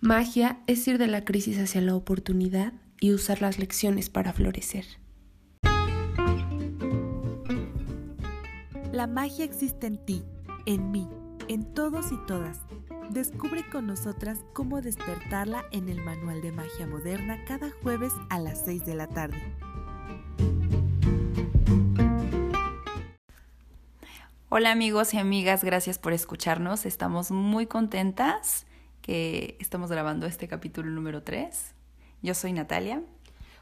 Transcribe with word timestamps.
Magia 0.00 0.60
es 0.68 0.86
ir 0.86 0.96
de 0.96 1.08
la 1.08 1.24
crisis 1.24 1.58
hacia 1.58 1.80
la 1.80 1.96
oportunidad 1.96 2.72
y 3.00 3.12
usar 3.12 3.42
las 3.42 3.58
lecciones 3.58 4.10
para 4.10 4.32
florecer. 4.32 4.84
La 8.92 9.08
magia 9.08 9.44
existe 9.44 9.88
en 9.88 9.98
ti, 10.04 10.22
en 10.66 10.92
mí, 10.92 11.08
en 11.48 11.64
todos 11.74 12.12
y 12.12 12.26
todas. 12.28 12.60
Descubre 13.10 13.68
con 13.68 13.88
nosotras 13.88 14.38
cómo 14.52 14.80
despertarla 14.80 15.64
en 15.72 15.88
el 15.88 16.00
Manual 16.00 16.42
de 16.42 16.52
Magia 16.52 16.86
Moderna 16.86 17.44
cada 17.44 17.72
jueves 17.82 18.12
a 18.30 18.38
las 18.38 18.64
6 18.66 18.86
de 18.86 18.94
la 18.94 19.08
tarde. 19.08 19.42
Hola 24.48 24.70
amigos 24.70 25.12
y 25.12 25.18
amigas, 25.18 25.64
gracias 25.64 25.98
por 25.98 26.12
escucharnos. 26.12 26.86
Estamos 26.86 27.32
muy 27.32 27.66
contentas 27.66 28.67
que 29.08 29.56
estamos 29.58 29.90
grabando 29.90 30.26
este 30.26 30.48
capítulo 30.48 30.90
número 30.90 31.22
3. 31.22 31.72
Yo 32.20 32.34
soy 32.34 32.52
Natalia. 32.52 33.00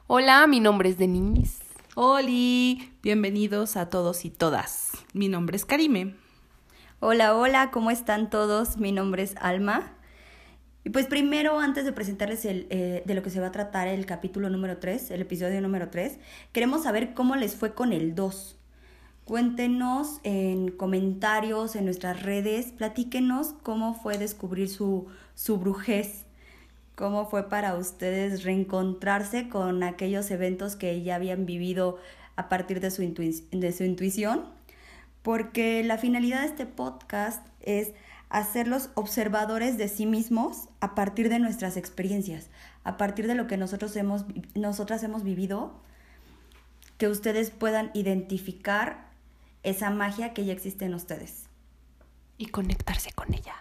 Hola, 0.08 0.44
mi 0.48 0.58
nombre 0.58 0.88
es 0.88 0.98
Denise. 0.98 1.62
Hola, 1.94 2.82
bienvenidos 3.00 3.76
a 3.76 3.88
todos 3.88 4.24
y 4.24 4.30
todas. 4.30 4.90
Mi 5.12 5.28
nombre 5.28 5.56
es 5.56 5.64
Karime. 5.64 6.16
Hola, 6.98 7.36
hola, 7.36 7.70
¿cómo 7.70 7.92
están 7.92 8.28
todos? 8.28 8.78
Mi 8.78 8.90
nombre 8.90 9.22
es 9.22 9.36
Alma. 9.36 9.92
Y 10.82 10.90
pues 10.90 11.06
primero, 11.06 11.60
antes 11.60 11.84
de 11.84 11.92
presentarles 11.92 12.44
el, 12.44 12.66
eh, 12.70 13.04
de 13.06 13.14
lo 13.14 13.22
que 13.22 13.30
se 13.30 13.38
va 13.38 13.46
a 13.46 13.52
tratar 13.52 13.86
el 13.86 14.04
capítulo 14.04 14.50
número 14.50 14.78
3, 14.78 15.12
el 15.12 15.20
episodio 15.20 15.60
número 15.60 15.90
3, 15.90 16.18
queremos 16.50 16.82
saber 16.82 17.14
cómo 17.14 17.36
les 17.36 17.54
fue 17.54 17.72
con 17.72 17.92
el 17.92 18.16
2. 18.16 18.56
Cuéntenos 19.24 20.20
en 20.24 20.72
comentarios, 20.72 21.76
en 21.76 21.84
nuestras 21.84 22.22
redes, 22.24 22.72
platíquenos 22.72 23.54
cómo 23.62 23.94
fue 23.94 24.18
descubrir 24.18 24.68
su, 24.68 25.08
su 25.36 25.58
brujez, 25.58 26.24
cómo 26.96 27.28
fue 27.28 27.48
para 27.48 27.76
ustedes 27.76 28.42
reencontrarse 28.42 29.48
con 29.48 29.84
aquellos 29.84 30.30
eventos 30.32 30.74
que 30.74 31.02
ya 31.02 31.14
habían 31.14 31.46
vivido 31.46 31.98
a 32.34 32.48
partir 32.48 32.80
de 32.80 32.90
su, 32.90 33.02
de 33.02 33.72
su 33.72 33.84
intuición, 33.84 34.46
porque 35.22 35.84
la 35.84 35.98
finalidad 35.98 36.40
de 36.40 36.46
este 36.46 36.66
podcast 36.66 37.46
es 37.60 37.92
hacerlos 38.30 38.90
observadores 38.94 39.78
de 39.78 39.88
sí 39.88 40.06
mismos 40.06 40.68
a 40.80 40.94
partir 40.94 41.28
de 41.28 41.38
nuestras 41.38 41.76
experiencias, 41.76 42.48
a 42.82 42.96
partir 42.96 43.26
de 43.26 43.34
lo 43.34 43.46
que 43.46 43.56
nosotros 43.56 43.94
hemos, 43.96 44.24
nosotras 44.54 45.02
hemos 45.02 45.22
vivido, 45.22 45.80
que 46.98 47.08
ustedes 47.08 47.50
puedan 47.50 47.90
identificar 47.92 49.10
esa 49.62 49.90
magia 49.90 50.32
que 50.32 50.46
ya 50.46 50.54
existe 50.54 50.86
en 50.86 50.94
ustedes. 50.94 51.44
Y 52.38 52.46
conectarse 52.46 53.12
con 53.12 53.34
ella. 53.34 53.54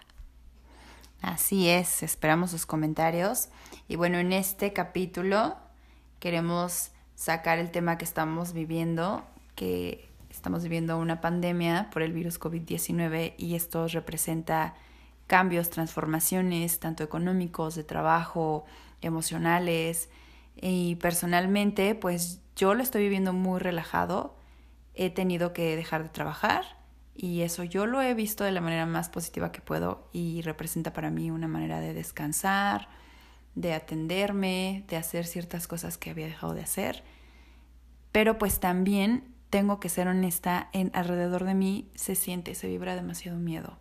Así 1.26 1.68
es, 1.68 2.04
esperamos 2.04 2.52
sus 2.52 2.66
comentarios. 2.66 3.48
Y 3.88 3.96
bueno, 3.96 4.18
en 4.18 4.32
este 4.32 4.72
capítulo 4.72 5.56
queremos 6.20 6.92
sacar 7.16 7.58
el 7.58 7.72
tema 7.72 7.98
que 7.98 8.04
estamos 8.04 8.52
viviendo, 8.52 9.24
que 9.56 10.08
estamos 10.30 10.62
viviendo 10.62 10.96
una 10.96 11.20
pandemia 11.20 11.90
por 11.90 12.02
el 12.02 12.12
virus 12.12 12.38
COVID-19 12.38 13.34
y 13.38 13.56
esto 13.56 13.88
representa 13.88 14.76
cambios, 15.26 15.68
transformaciones, 15.68 16.78
tanto 16.78 17.02
económicos, 17.02 17.74
de 17.74 17.82
trabajo, 17.82 18.64
emocionales. 19.00 20.08
Y 20.54 20.94
personalmente, 20.94 21.96
pues 21.96 22.38
yo 22.54 22.72
lo 22.74 22.84
estoy 22.84 23.02
viviendo 23.02 23.32
muy 23.32 23.58
relajado 23.58 24.36
he 24.94 25.10
tenido 25.10 25.52
que 25.52 25.74
dejar 25.74 26.04
de 26.04 26.08
trabajar 26.08 26.75
y 27.16 27.42
eso 27.42 27.64
yo 27.64 27.86
lo 27.86 28.02
he 28.02 28.14
visto 28.14 28.44
de 28.44 28.52
la 28.52 28.60
manera 28.60 28.86
más 28.86 29.08
positiva 29.08 29.52
que 29.52 29.60
puedo 29.60 30.08
y 30.12 30.42
representa 30.42 30.92
para 30.92 31.10
mí 31.10 31.30
una 31.30 31.48
manera 31.48 31.80
de 31.80 31.94
descansar, 31.94 32.88
de 33.54 33.72
atenderme, 33.72 34.84
de 34.88 34.96
hacer 34.96 35.26
ciertas 35.26 35.66
cosas 35.66 35.96
que 35.96 36.10
había 36.10 36.26
dejado 36.26 36.54
de 36.54 36.62
hacer. 36.62 37.04
Pero 38.12 38.38
pues 38.38 38.60
también 38.60 39.34
tengo 39.50 39.80
que 39.80 39.88
ser 39.88 40.08
honesta, 40.08 40.68
en 40.72 40.90
alrededor 40.94 41.44
de 41.44 41.54
mí 41.54 41.90
se 41.94 42.14
siente, 42.14 42.54
se 42.54 42.68
vibra 42.68 42.94
demasiado 42.94 43.38
miedo. 43.38 43.78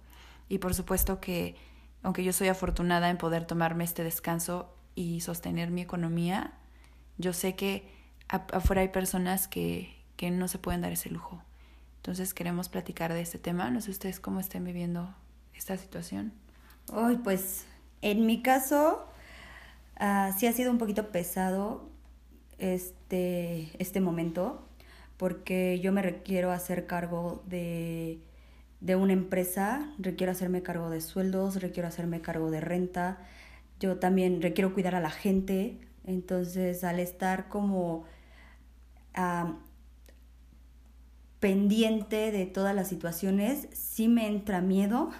Y 0.48 0.60
por 0.60 0.74
supuesto 0.74 1.20
que 1.20 1.56
aunque 2.04 2.24
yo 2.24 2.32
soy 2.34 2.48
afortunada 2.48 3.10
en 3.10 3.18
poder 3.18 3.46
tomarme 3.46 3.84
este 3.84 4.04
descanso 4.04 4.74
y 4.94 5.22
sostener 5.22 5.72
mi 5.72 5.82
economía, 5.82 6.54
yo 7.18 7.34
sé 7.34 7.56
que 7.56 7.92
afuera 8.28 8.82
hay 8.82 8.90
personas 8.90 9.48
que, 9.48 9.96
que 10.16 10.32
no 10.32 10.48
se 10.48 10.60
pueden 10.60 10.82
dar 10.82 10.92
ese 10.92 11.10
lujo. 11.10 11.42
Entonces 12.06 12.36
queremos 12.36 12.70
platicar 12.70 13.12
de 13.14 13.22
este 13.22 13.40
tema. 13.40 13.72
No 13.72 13.82
sé 13.82 13.90
ustedes 13.90 14.20
cómo 14.20 14.40
estén 14.40 14.64
viviendo 14.64 15.16
esta 15.56 15.76
situación. 15.76 16.34
Hoy, 16.94 17.18
pues, 17.18 17.66
en 18.04 18.28
mi 18.28 18.44
caso, 18.44 19.08
uh, 20.00 20.32
sí 20.38 20.46
ha 20.46 20.54
sido 20.54 20.70
un 20.70 20.78
poquito 20.78 21.10
pesado 21.10 21.90
este, 22.60 23.72
este 23.80 24.02
momento, 24.02 24.70
porque 25.18 25.80
yo 25.80 25.92
me 25.92 26.04
requiero 26.04 26.52
hacer 26.52 26.86
cargo 26.86 27.42
de, 27.48 28.20
de 28.82 28.96
una 28.96 29.14
empresa, 29.14 29.92
requiero 29.98 30.32
hacerme 30.32 30.62
cargo 30.62 30.92
de 30.92 31.02
sueldos, 31.02 31.60
requiero 31.60 31.88
hacerme 31.88 32.22
cargo 32.22 32.52
de 32.52 32.62
renta, 32.62 33.18
yo 33.80 33.98
también 33.98 34.44
requiero 34.44 34.76
cuidar 34.76 34.94
a 34.94 35.00
la 35.00 35.10
gente, 35.10 35.80
entonces 36.04 36.84
al 36.84 37.00
estar 37.00 37.50
como 37.50 38.06
uh, 39.18 39.56
pendiente 41.46 42.32
de 42.32 42.48
todas 42.48 42.74
las 42.74 42.88
situaciones, 42.88 43.68
sí 43.72 44.08
me 44.08 44.26
entra 44.26 44.62
miedo 44.62 45.12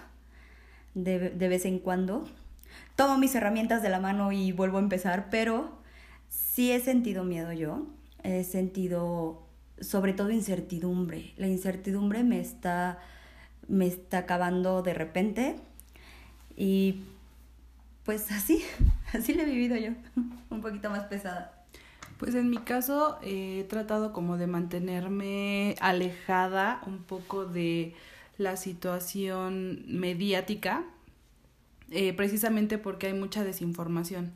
de, 0.94 1.18
vez 1.38 1.64
en 1.66 1.78
cuando. 1.78 2.26
Tomo 2.96 3.16
mis 3.16 3.32
herramientas 3.36 3.80
de 3.80 3.90
la 3.90 4.00
mano 4.00 4.32
y 4.32 4.50
vuelvo 4.50 4.78
a 4.78 4.80
empezar, 4.80 5.28
pero 5.30 5.78
sí 6.28 6.72
he 6.72 6.80
sentido 6.80 7.22
miedo 7.22 7.52
yo. 7.52 7.86
He 8.24 8.42
sentido 8.42 9.46
sobre 9.80 10.14
todo 10.14 10.32
incertidumbre. 10.32 11.32
La 11.36 11.46
incertidumbre 11.46 12.24
me 12.24 12.40
está, 12.40 12.98
me 13.68 13.86
está 13.86 14.18
acabando 14.18 14.82
de 14.82 14.94
repente 14.94 15.54
y 16.56 17.04
pues 18.02 18.32
así, 18.32 18.64
así 19.14 19.32
le 19.32 19.44
he 19.44 19.46
vivido 19.46 19.76
yo, 19.76 19.92
un 20.50 20.60
poquito 20.60 20.90
más 20.90 21.04
pesada. 21.04 21.55
Pues 22.18 22.34
en 22.34 22.48
mi 22.48 22.58
caso 22.58 23.18
he 23.22 23.64
tratado 23.68 24.12
como 24.12 24.38
de 24.38 24.46
mantenerme 24.46 25.74
alejada 25.80 26.80
un 26.86 26.98
poco 27.02 27.44
de 27.44 27.94
la 28.38 28.56
situación 28.56 29.84
mediática, 29.86 30.84
eh, 31.90 32.12
precisamente 32.14 32.78
porque 32.78 33.08
hay 33.08 33.14
mucha 33.14 33.44
desinformación 33.44 34.32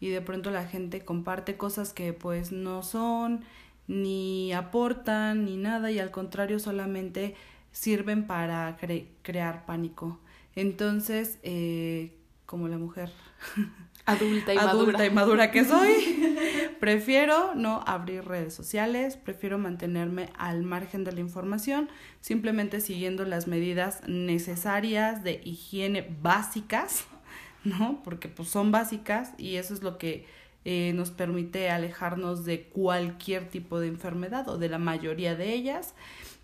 y 0.00 0.08
de 0.08 0.20
pronto 0.20 0.50
la 0.50 0.66
gente 0.66 1.04
comparte 1.04 1.56
cosas 1.56 1.92
que 1.92 2.12
pues 2.12 2.52
no 2.52 2.82
son, 2.82 3.44
ni 3.88 4.52
aportan, 4.52 5.44
ni 5.44 5.56
nada, 5.56 5.90
y 5.90 5.98
al 5.98 6.10
contrario 6.10 6.58
solamente 6.58 7.34
sirven 7.72 8.26
para 8.26 8.76
crear 9.22 9.66
pánico. 9.66 10.18
Entonces, 10.54 11.38
eh, 11.42 12.12
como 12.46 12.68
la 12.68 12.78
mujer 12.78 13.12
adulta 14.06 14.54
y 14.54 14.56
adulta 14.56 15.04
y 15.04 15.10
madura 15.10 15.50
que 15.50 15.64
soy, 15.66 16.36
prefiero 16.80 17.54
no 17.54 17.82
abrir 17.86 18.24
redes 18.24 18.54
sociales, 18.54 19.16
prefiero 19.16 19.58
mantenerme 19.58 20.30
al 20.38 20.62
margen 20.62 21.04
de 21.04 21.12
la 21.12 21.20
información, 21.20 21.88
simplemente 22.20 22.80
siguiendo 22.80 23.24
las 23.24 23.46
medidas 23.48 24.02
necesarias 24.06 25.22
de 25.24 25.40
higiene 25.44 26.08
básicas, 26.22 27.04
¿no? 27.64 28.00
Porque 28.04 28.28
pues 28.28 28.48
son 28.48 28.70
básicas 28.70 29.32
y 29.38 29.56
eso 29.56 29.74
es 29.74 29.82
lo 29.82 29.98
que 29.98 30.26
eh, 30.64 30.92
nos 30.94 31.10
permite 31.10 31.70
alejarnos 31.70 32.44
de 32.44 32.64
cualquier 32.64 33.48
tipo 33.50 33.78
de 33.78 33.88
enfermedad 33.88 34.48
o 34.48 34.58
de 34.58 34.68
la 34.68 34.78
mayoría 34.78 35.34
de 35.36 35.52
ellas. 35.52 35.94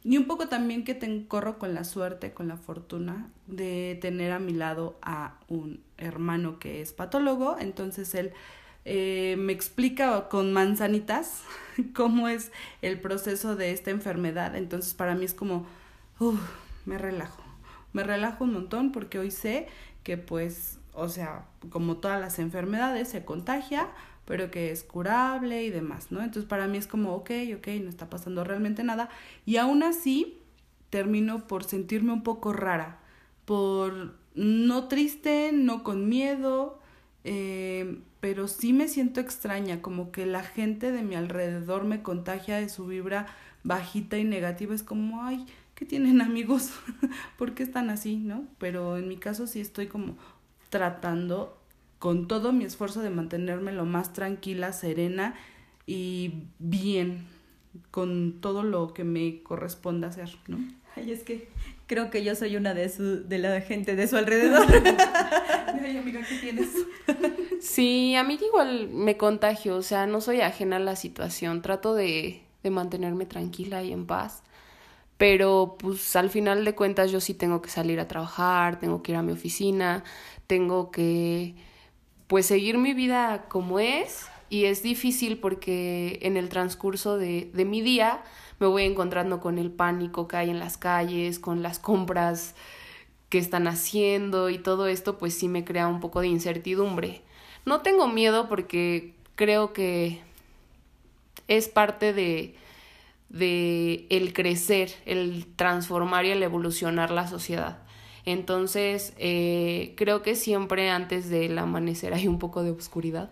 Y 0.04 0.16
un 0.18 0.26
poco 0.26 0.48
también 0.48 0.84
que 0.84 0.94
te 0.94 1.26
corro 1.26 1.58
con 1.58 1.74
la 1.74 1.84
suerte, 1.84 2.32
con 2.32 2.48
la 2.48 2.56
fortuna 2.56 3.30
de 3.46 3.96
tener 4.00 4.32
a 4.32 4.40
mi 4.40 4.52
lado 4.52 4.98
a 5.00 5.38
un 5.48 5.80
hermano 5.96 6.58
que 6.58 6.80
es 6.80 6.92
patólogo, 6.92 7.56
entonces 7.58 8.12
él 8.16 8.32
eh, 8.84 9.37
me 9.38 9.52
explica 9.52 10.28
con 10.28 10.52
manzanitas 10.52 11.43
cómo 11.94 12.26
es 12.26 12.50
el 12.82 13.00
proceso 13.00 13.54
de 13.54 13.70
esta 13.70 13.90
enfermedad. 13.90 14.56
Entonces 14.56 14.94
para 14.94 15.14
mí 15.14 15.25
es 15.25 15.34
como, 15.34 15.66
me 16.84 16.99
relajo, 16.99 17.43
me 17.93 18.02
relajo 18.02 18.44
un 18.44 18.54
montón 18.54 18.90
porque 18.90 19.20
hoy 19.20 19.31
sé 19.31 19.69
que 20.02 20.16
pues, 20.16 20.78
o 20.92 21.08
sea, 21.08 21.46
como 21.70 21.96
todas 21.96 22.20
las 22.20 22.38
enfermedades 22.38 23.08
se 23.08 23.24
contagia, 23.24 23.88
pero 24.24 24.50
que 24.50 24.70
es 24.70 24.84
curable 24.84 25.64
y 25.64 25.70
demás, 25.70 26.12
¿no? 26.12 26.20
Entonces 26.22 26.48
para 26.48 26.68
mí 26.68 26.78
es 26.78 26.86
como, 26.86 27.14
ok, 27.14 27.30
ok, 27.56 27.68
no 27.82 27.88
está 27.88 28.08
pasando 28.08 28.44
realmente 28.44 28.84
nada. 28.84 29.08
Y 29.46 29.56
aún 29.56 29.82
así 29.82 30.38
termino 30.90 31.46
por 31.46 31.64
sentirme 31.64 32.12
un 32.12 32.22
poco 32.22 32.52
rara, 32.52 33.00
por 33.44 34.14
no 34.34 34.88
triste, 34.88 35.50
no 35.52 35.82
con 35.82 36.08
miedo, 36.08 36.78
eh, 37.24 38.00
pero 38.20 38.46
sí 38.48 38.72
me 38.72 38.88
siento 38.88 39.20
extraña, 39.20 39.82
como 39.82 40.12
que 40.12 40.26
la 40.26 40.42
gente 40.42 40.92
de 40.92 41.02
mi 41.02 41.14
alrededor 41.14 41.84
me 41.84 42.02
contagia 42.02 42.58
de 42.58 42.68
su 42.68 42.86
vibra 42.86 43.26
bajita 43.64 44.18
y 44.18 44.24
negativa. 44.24 44.74
Es 44.74 44.82
como, 44.82 45.24
ay, 45.24 45.46
¿qué 45.74 45.84
tienen 45.84 46.20
amigos? 46.20 46.72
¿Por 47.38 47.54
qué 47.54 47.62
están 47.62 47.90
así, 47.90 48.16
no? 48.16 48.44
Pero 48.58 48.96
en 48.96 49.08
mi 49.08 49.16
caso 49.16 49.46
sí 49.46 49.60
estoy 49.60 49.86
como 49.86 50.16
tratando 50.72 51.58
con 51.98 52.26
todo 52.26 52.50
mi 52.50 52.64
esfuerzo 52.64 53.02
de 53.02 53.10
mantenerme 53.10 53.72
lo 53.72 53.84
más 53.84 54.14
tranquila, 54.14 54.72
serena 54.72 55.34
y 55.86 56.46
bien 56.58 57.26
con 57.90 58.40
todo 58.40 58.62
lo 58.62 58.94
que 58.94 59.04
me 59.04 59.42
corresponda 59.42 60.08
hacer, 60.08 60.30
¿no? 60.48 60.58
Ay, 60.96 61.12
es 61.12 61.24
que 61.24 61.50
creo 61.86 62.10
que 62.10 62.24
yo 62.24 62.34
soy 62.34 62.56
una 62.56 62.72
de 62.72 62.88
su, 62.88 63.28
de 63.28 63.36
la 63.36 63.60
gente 63.60 63.96
de 63.96 64.08
su 64.08 64.16
alrededor. 64.16 64.66
Ay, 65.84 65.98
amiga, 65.98 66.22
¿qué 66.26 66.38
tienes? 66.38 66.70
Sí, 67.60 68.14
a 68.16 68.25
mí 68.25 68.38
igual 68.42 68.88
me 68.88 69.18
contagio, 69.18 69.76
o 69.76 69.82
sea, 69.82 70.06
no 70.06 70.22
soy 70.22 70.40
ajena 70.40 70.76
a 70.76 70.80
la 70.80 70.96
situación, 70.96 71.60
trato 71.60 71.94
de, 71.94 72.42
de 72.62 72.70
mantenerme 72.70 73.26
tranquila 73.26 73.82
y 73.82 73.92
en 73.92 74.06
paz, 74.06 74.42
pero 75.18 75.76
pues 75.78 76.16
al 76.16 76.30
final 76.30 76.64
de 76.64 76.75
cuentas 76.75 77.12
yo 77.12 77.20
sí 77.20 77.34
tengo 77.34 77.62
que 77.62 77.70
salir 77.70 78.00
a 78.00 78.08
trabajar, 78.08 78.80
tengo 78.80 79.02
que 79.02 79.12
ir 79.12 79.18
a 79.18 79.22
mi 79.22 79.32
oficina, 79.32 80.02
tengo 80.46 80.90
que 80.90 81.54
pues 82.26 82.46
seguir 82.46 82.78
mi 82.78 82.94
vida 82.94 83.46
como 83.48 83.78
es 83.78 84.26
y 84.48 84.64
es 84.64 84.82
difícil 84.82 85.38
porque 85.38 86.18
en 86.22 86.36
el 86.36 86.48
transcurso 86.48 87.18
de, 87.18 87.50
de 87.52 87.64
mi 87.64 87.80
día 87.80 88.22
me 88.58 88.66
voy 88.66 88.84
encontrando 88.84 89.40
con 89.40 89.58
el 89.58 89.70
pánico 89.70 90.28
que 90.28 90.36
hay 90.36 90.50
en 90.50 90.58
las 90.58 90.76
calles, 90.76 91.38
con 91.38 91.62
las 91.62 91.78
compras 91.78 92.54
que 93.28 93.38
están 93.38 93.66
haciendo 93.66 94.50
y 94.50 94.58
todo 94.58 94.86
esto 94.86 95.18
pues 95.18 95.34
sí 95.34 95.48
me 95.48 95.64
crea 95.64 95.88
un 95.88 96.00
poco 96.00 96.20
de 96.20 96.28
incertidumbre. 96.28 97.22
No 97.64 97.80
tengo 97.80 98.06
miedo 98.08 98.48
porque 98.48 99.14
creo 99.36 99.72
que 99.72 100.20
es 101.48 101.68
parte 101.68 102.12
de, 102.12 102.54
de 103.28 104.06
el 104.10 104.32
crecer, 104.32 104.92
el 105.06 105.46
transformar 105.56 106.24
y 106.26 106.30
el 106.30 106.42
evolucionar 106.42 107.10
la 107.10 107.26
sociedad. 107.26 107.81
Entonces, 108.24 109.14
eh, 109.19 109.94
creo 109.96 110.22
que 110.22 110.34
siempre 110.36 110.90
antes 110.90 111.28
del 111.28 111.58
amanecer 111.58 112.14
hay 112.14 112.28
un 112.28 112.38
poco 112.38 112.62
de 112.62 112.70
oscuridad 112.70 113.30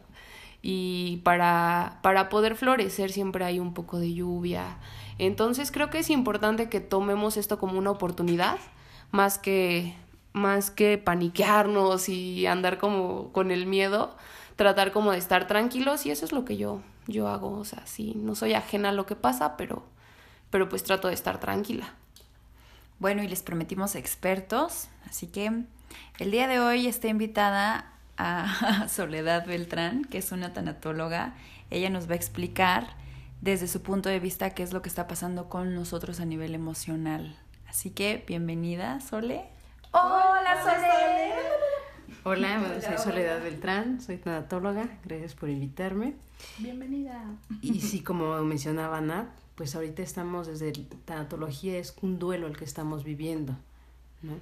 y 0.62 1.18
para, 1.24 2.00
para 2.02 2.28
poder 2.28 2.56
florecer 2.56 3.12
siempre 3.12 3.44
hay 3.44 3.60
un 3.60 3.72
poco 3.74 3.98
de 3.98 4.12
lluvia. 4.12 4.78
Entonces, 5.18 5.70
creo 5.70 5.90
que 5.90 5.98
es 5.98 6.10
importante 6.10 6.68
que 6.68 6.80
tomemos 6.80 7.36
esto 7.36 7.58
como 7.58 7.78
una 7.78 7.90
oportunidad 7.90 8.58
más 9.10 9.38
que 9.38 9.94
más 10.32 10.70
que 10.70 10.96
paniquearnos 10.96 12.08
y 12.08 12.46
andar 12.46 12.78
como 12.78 13.32
con 13.32 13.50
el 13.50 13.66
miedo, 13.66 14.16
tratar 14.54 14.92
como 14.92 15.10
de 15.10 15.18
estar 15.18 15.48
tranquilos 15.48 16.06
y 16.06 16.12
eso 16.12 16.24
es 16.24 16.30
lo 16.32 16.44
que 16.44 16.56
yo 16.56 16.80
yo 17.08 17.28
hago, 17.28 17.52
o 17.58 17.64
sea, 17.64 17.84
sí, 17.86 18.14
no 18.16 18.34
soy 18.34 18.54
ajena 18.54 18.90
a 18.90 18.92
lo 18.92 19.06
que 19.06 19.16
pasa, 19.16 19.56
pero 19.56 19.82
pero 20.50 20.68
pues 20.68 20.82
trato 20.82 21.08
de 21.08 21.14
estar 21.14 21.38
tranquila. 21.40 21.94
Bueno, 23.00 23.22
y 23.22 23.28
les 23.28 23.42
prometimos 23.42 23.94
expertos, 23.94 24.88
así 25.08 25.26
que 25.26 25.64
el 26.18 26.30
día 26.30 26.46
de 26.46 26.60
hoy 26.60 26.86
está 26.86 27.08
invitada 27.08 27.86
a 28.18 28.88
Soledad 28.90 29.46
Beltrán, 29.46 30.04
que 30.04 30.18
es 30.18 30.32
una 30.32 30.52
tanatóloga. 30.52 31.32
Ella 31.70 31.88
nos 31.88 32.10
va 32.10 32.12
a 32.12 32.16
explicar 32.16 32.88
desde 33.40 33.68
su 33.68 33.80
punto 33.80 34.10
de 34.10 34.20
vista 34.20 34.50
qué 34.50 34.62
es 34.62 34.74
lo 34.74 34.82
que 34.82 34.90
está 34.90 35.08
pasando 35.08 35.48
con 35.48 35.74
nosotros 35.74 36.20
a 36.20 36.26
nivel 36.26 36.54
emocional. 36.54 37.38
Así 37.70 37.88
que 37.88 38.22
bienvenida, 38.28 39.00
Sole. 39.00 39.44
Hola, 39.92 40.62
Sole. 40.62 40.89
Hola, 42.30 42.60
bueno, 42.60 42.80
soy 42.80 42.96
Soledad 42.96 43.42
Beltrán, 43.42 44.00
soy 44.00 44.16
tanatóloga, 44.16 45.00
gracias 45.04 45.34
por 45.34 45.48
invitarme. 45.48 46.14
Bienvenida. 46.58 47.24
Y 47.60 47.80
sí, 47.80 48.04
como 48.04 48.40
mencionaba 48.44 49.00
Nat, 49.00 49.26
pues 49.56 49.74
ahorita 49.74 50.00
estamos 50.02 50.46
desde 50.46 50.70
tanatología, 51.04 51.76
es 51.76 51.92
un 52.02 52.20
duelo 52.20 52.46
el 52.46 52.56
que 52.56 52.64
estamos 52.64 53.02
viviendo, 53.02 53.56
¿no? 54.22 54.34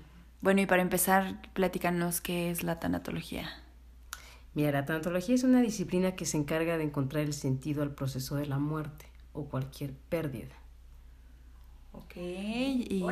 Bueno, 0.42 0.60
y 0.60 0.66
para 0.66 0.82
empezar, 0.82 1.40
platícanos 1.54 2.20
qué 2.20 2.50
es 2.50 2.62
la 2.62 2.78
tanatología. 2.78 3.48
Mira, 4.52 4.70
la 4.70 4.84
tanatología 4.84 5.34
es 5.34 5.44
una 5.44 5.62
disciplina 5.62 6.14
que 6.14 6.26
se 6.26 6.36
encarga 6.36 6.76
de 6.76 6.84
encontrar 6.84 7.24
el 7.24 7.32
sentido 7.32 7.82
al 7.82 7.94
proceso 7.94 8.36
de 8.36 8.44
la 8.44 8.58
muerte 8.58 9.06
o 9.32 9.46
cualquier 9.46 9.94
pérdida. 10.10 10.56
Ok, 11.92 12.16
y, 12.16 13.02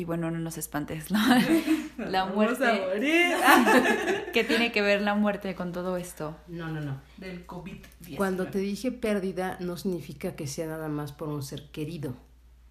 y 0.00 0.04
bueno, 0.04 0.30
no 0.30 0.38
nos 0.38 0.56
espantes, 0.56 1.10
¿no? 1.10 1.18
la 1.98 2.24
muerte. 2.24 2.64
¿Qué 4.32 4.44
tiene 4.44 4.72
que 4.72 4.80
ver 4.80 5.02
la 5.02 5.14
muerte 5.14 5.54
con 5.54 5.72
todo 5.72 5.98
esto? 5.98 6.36
No, 6.48 6.68
no, 6.68 6.80
no. 6.80 7.02
Del 7.18 7.46
COVID-19. 7.46 8.16
Cuando 8.16 8.46
te 8.46 8.58
dije 8.58 8.92
pérdida, 8.92 9.58
no 9.60 9.76
significa 9.76 10.34
que 10.36 10.46
sea 10.46 10.66
nada 10.66 10.88
más 10.88 11.12
por 11.12 11.28
un 11.28 11.42
ser 11.42 11.70
querido. 11.70 12.14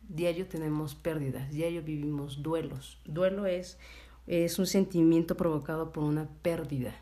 Diario 0.08 0.48
tenemos 0.48 0.96
pérdidas, 0.96 1.52
diario 1.52 1.84
vivimos 1.84 2.42
duelos. 2.42 3.00
Duelo 3.06 3.46
es, 3.46 3.78
es 4.26 4.58
un 4.58 4.66
sentimiento 4.66 5.38
provocado 5.38 5.92
por 5.92 6.04
una 6.04 6.28
pérdida. 6.42 6.96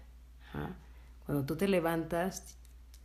¿ah? 0.53 0.71
Cuando 1.25 1.45
tú 1.45 1.56
te 1.56 1.69
levantas, 1.69 2.57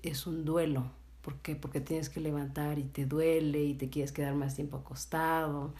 es 0.02 0.26
un 0.26 0.44
duelo. 0.44 0.90
¿Por 1.20 1.36
qué? 1.36 1.54
Porque 1.54 1.80
tienes 1.80 2.10
que 2.10 2.18
levantar 2.18 2.80
y 2.80 2.82
te 2.82 3.06
duele 3.06 3.62
y 3.62 3.74
te 3.74 3.90
quieres 3.90 4.10
quedar 4.10 4.34
más 4.34 4.56
tiempo 4.56 4.78
acostado. 4.78 5.72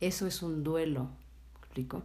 Eso 0.00 0.26
es 0.26 0.42
un 0.42 0.62
duelo. 0.62 1.04
¿me 1.04 1.58
¿Explico? 1.58 2.02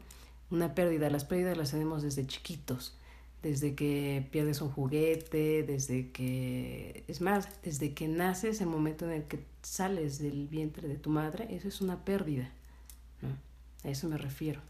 Una 0.49 0.75
pérdida. 0.75 1.09
Las 1.09 1.25
pérdidas 1.25 1.57
las 1.57 1.71
tenemos 1.71 2.03
desde 2.03 2.25
chiquitos. 2.25 2.97
Desde 3.41 3.73
que 3.73 4.27
pierdes 4.31 4.61
un 4.61 4.69
juguete, 4.69 5.63
desde 5.63 6.11
que... 6.11 7.03
Es 7.07 7.21
más, 7.21 7.49
desde 7.63 7.93
que 7.93 8.07
naces, 8.07 8.61
el 8.61 8.67
momento 8.67 9.05
en 9.05 9.11
el 9.11 9.23
que 9.23 9.43
sales 9.63 10.19
del 10.19 10.47
vientre 10.47 10.87
de 10.87 10.95
tu 10.95 11.09
madre, 11.09 11.47
eso 11.55 11.67
es 11.67 11.81
una 11.81 12.05
pérdida. 12.05 12.51
¿no? 13.21 13.29
A 13.83 13.91
eso 13.91 14.07
me 14.07 14.17
refiero. 14.17 14.61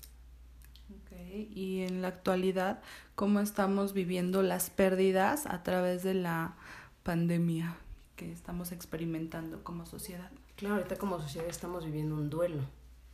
Ok, 0.89 1.18
Y 1.53 1.81
en 1.81 2.01
la 2.01 2.09
actualidad, 2.09 2.81
¿cómo 3.15 3.39
estamos 3.41 3.94
viviendo 3.94 4.41
las 4.41 4.69
pérdidas 4.69 5.45
a 5.45 5.63
través 5.63 6.03
de 6.03 6.13
la 6.13 6.56
pandemia 7.03 7.75
que 8.15 8.31
estamos 8.31 8.71
experimentando 8.71 9.63
como 9.63 9.85
sociedad? 9.85 10.31
Claro, 10.56 10.75
ahorita 10.75 10.95
como 10.97 11.19
sociedad 11.19 11.50
estamos 11.50 11.85
viviendo 11.85 12.15
un 12.15 12.29
duelo, 12.29 12.63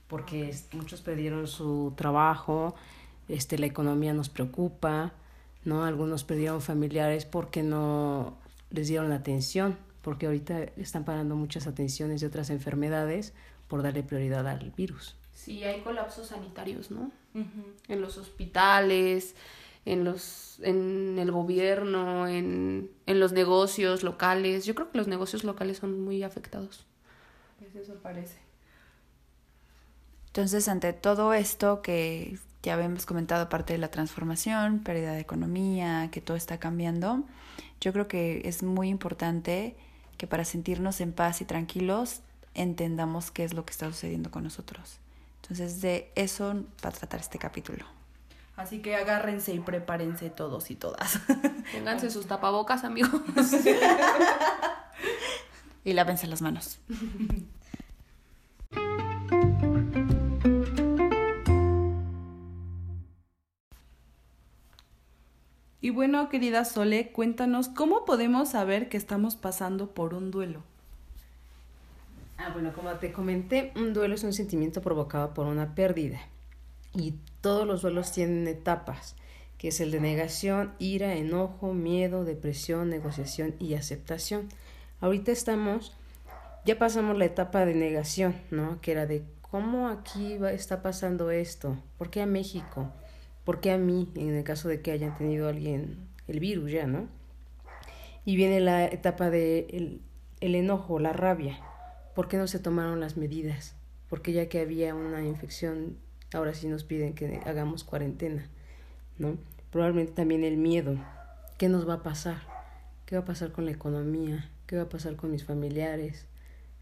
porque 0.07 0.50
es- 0.50 0.68
muchos 0.74 1.01
perdieron 1.01 1.48
su 1.48 1.94
trabajo, 1.95 2.75
este, 3.27 3.57
la 3.57 3.65
economía 3.65 4.13
nos 4.13 4.30
preocupa, 4.30 5.13
¿no? 5.65 5.83
Algunos 5.83 6.24
perdieron 6.24 6.62
familiares 6.62 7.25
porque 7.25 7.62
no 7.63 8.38
les 8.69 8.88
dieron 8.88 9.12
atención, 9.12 9.77
porque 10.01 10.25
ahorita 10.27 10.62
están 10.77 11.04
parando 11.04 11.36
muchas 11.36 11.68
atenciones 11.68 12.21
de 12.21 12.27
otras 12.27 12.50
enfermedades 12.50 13.33
por 13.68 13.83
darle 13.83 14.04
prioridad 14.04 14.48
al 14.48 14.71
virus. 14.71 15.15
Sí, 15.33 15.63
hay 15.63 15.81
colapsos 15.81 16.27
sanitarios, 16.27 16.89
¿no? 16.92 17.12
En 17.88 18.01
los 18.01 18.18
hospitales, 18.18 19.36
en 19.86 20.04
los 20.04 20.59
en 20.63 21.18
el 21.19 21.31
gobierno, 21.31 22.27
en, 22.27 22.89
en 23.06 23.19
los 23.19 23.31
negocios 23.33 24.02
locales. 24.04 24.66
Yo 24.66 24.73
creo 24.73 24.90
que 24.92 24.97
los 24.97 25.07
negocios 25.07 25.44
locales 25.44 25.78
son 25.78 26.02
muy 26.04 26.23
afectados. 26.23 26.85
Pues 27.59 27.76
eso 27.76 27.94
parece. 28.02 28.37
Entonces, 30.38 30.68
ante 30.68 30.94
todo 30.94 31.34
esto 31.34 31.82
que 31.82 32.38
ya 32.62 32.76
habíamos 32.76 33.08
comentado, 33.08 33.50
parte 33.50 33.74
de 33.74 33.80
la 33.80 33.88
transformación, 33.88 34.78
pérdida 34.78 35.14
de 35.14 35.20
economía, 35.20 36.10
que 36.12 36.22
todo 36.22 36.38
está 36.38 36.60
cambiando, 36.60 37.24
yo 37.82 37.92
creo 37.92 38.08
que 38.08 38.44
es 38.46 38.62
muy 38.62 38.90
importante 38.90 39.76
que 40.16 40.28
para 40.28 40.46
sentirnos 40.46 41.02
en 41.02 41.12
paz 41.12 41.42
y 41.42 41.46
tranquilos 41.46 42.20
entendamos 42.54 43.32
qué 43.32 43.46
es 43.46 43.56
lo 43.56 43.66
que 43.66 43.72
está 43.72 43.88
sucediendo 43.88 44.30
con 44.30 44.44
nosotros. 44.44 45.00
Entonces, 45.42 45.82
de 45.82 46.12
eso 46.14 46.54
va 46.86 46.90
a 46.90 46.92
tratar 46.92 47.20
este 47.20 47.40
capítulo. 47.40 47.86
Así 48.56 48.80
que 48.84 48.96
agárrense 48.96 49.56
y 49.56 49.60
prepárense 49.60 50.30
todos 50.30 50.70
y 50.70 50.76
todas. 50.76 51.20
Pónganse 51.74 52.12
sus 52.12 52.28
tapabocas, 52.28 52.84
amigos. 52.84 53.22
Y 55.84 55.94
lávense 55.94 56.28
las 56.28 56.42
manos. 56.42 56.80
Y 65.88 65.90
bueno, 65.90 66.28
querida 66.28 66.66
Sole, 66.66 67.14
cuéntanos 67.14 67.70
cómo 67.70 68.04
podemos 68.04 68.50
saber 68.50 68.90
que 68.90 68.98
estamos 68.98 69.38
pasando 69.38 69.92
por 69.92 70.14
un 70.16 70.32
duelo. 70.32 70.62
Ah, 72.38 72.50
bueno, 72.52 72.74
como 72.74 72.92
te 72.96 73.14
comenté, 73.14 73.72
un 73.78 73.94
duelo 73.94 74.16
es 74.16 74.26
un 74.26 74.34
sentimiento 74.34 74.82
provocado 74.82 75.34
por 75.34 75.48
una 75.48 75.76
pérdida. 75.76 76.20
Y 76.94 77.14
todos 77.40 77.66
los 77.66 77.84
duelos 77.84 78.12
tienen 78.12 78.50
etapas, 78.50 79.16
que 79.58 79.70
es 79.70 79.80
el 79.80 79.92
de 79.92 80.02
negación, 80.02 80.74
ira, 80.78 81.14
enojo, 81.14 81.74
miedo, 81.74 82.26
depresión, 82.26 82.90
negociación 82.90 83.56
y 83.58 83.76
aceptación. 83.76 84.50
Ahorita 85.00 85.32
estamos, 85.32 85.96
ya 86.66 86.78
pasamos 86.78 87.18
la 87.18 87.24
etapa 87.24 87.66
de 87.66 87.76
negación, 87.76 88.36
¿no? 88.52 88.82
Que 88.82 88.92
era 88.92 89.06
de 89.06 89.24
cómo 89.40 89.88
aquí 89.88 90.38
va- 90.38 90.52
está 90.52 90.82
pasando 90.82 91.32
esto, 91.32 91.78
¿por 91.98 92.10
qué 92.10 92.22
a 92.24 92.26
México? 92.26 92.92
¿Por 93.47 93.61
qué 93.61 93.71
a 93.71 93.77
mí? 93.77 94.11
En 94.16 94.35
el 94.35 94.44
caso 94.44 94.68
de 94.68 94.81
que 94.81 94.92
hayan 94.92 95.18
tenido 95.18 95.47
alguien 95.47 96.09
el 96.27 96.42
virus 96.42 96.69
ya, 96.69 96.85
¿no? 96.85 97.07
Y 98.25 98.35
viene 98.35 98.59
la 98.59 98.83
etapa 98.83 99.30
de 99.30 99.68
el, 99.69 100.01
el 100.42 100.54
enojo, 100.56 100.99
la 100.99 101.13
rabia. 101.13 101.57
¿Por 102.13 102.27
qué 102.27 102.35
no 102.35 102.47
se 102.47 102.59
tomaron 102.59 102.99
las 102.99 103.16
medidas? 103.16 103.73
Porque 104.09 104.33
ya 104.33 104.49
que 104.49 104.59
había 104.59 104.94
una 104.94 105.23
infección, 105.23 105.95
ahora 106.33 106.54
sí 106.54 106.68
nos 106.68 106.83
piden 106.83 107.13
que 107.13 107.39
hagamos 107.45 107.85
cuarentena, 107.85 108.49
¿no? 109.18 109.37
probablemente 109.71 110.11
también 110.11 110.44
el 110.44 110.57
miedo. 110.57 110.97
¿Qué 111.57 111.69
nos 111.69 111.87
va 111.87 111.94
a 111.94 112.04
pasar? 112.04 112.42
¿Qué 113.06 113.16
va 113.16 113.21
a 113.21 113.25
pasar 113.25 113.54
con 113.54 113.63
la 113.63 113.71
economía? 113.71 114.51
¿Qué 114.66 114.75
va 114.75 114.81
a 114.81 114.89
pasar 114.89 115.16
con 115.16 115.31
mis 115.31 115.45
familiares? 115.45 116.25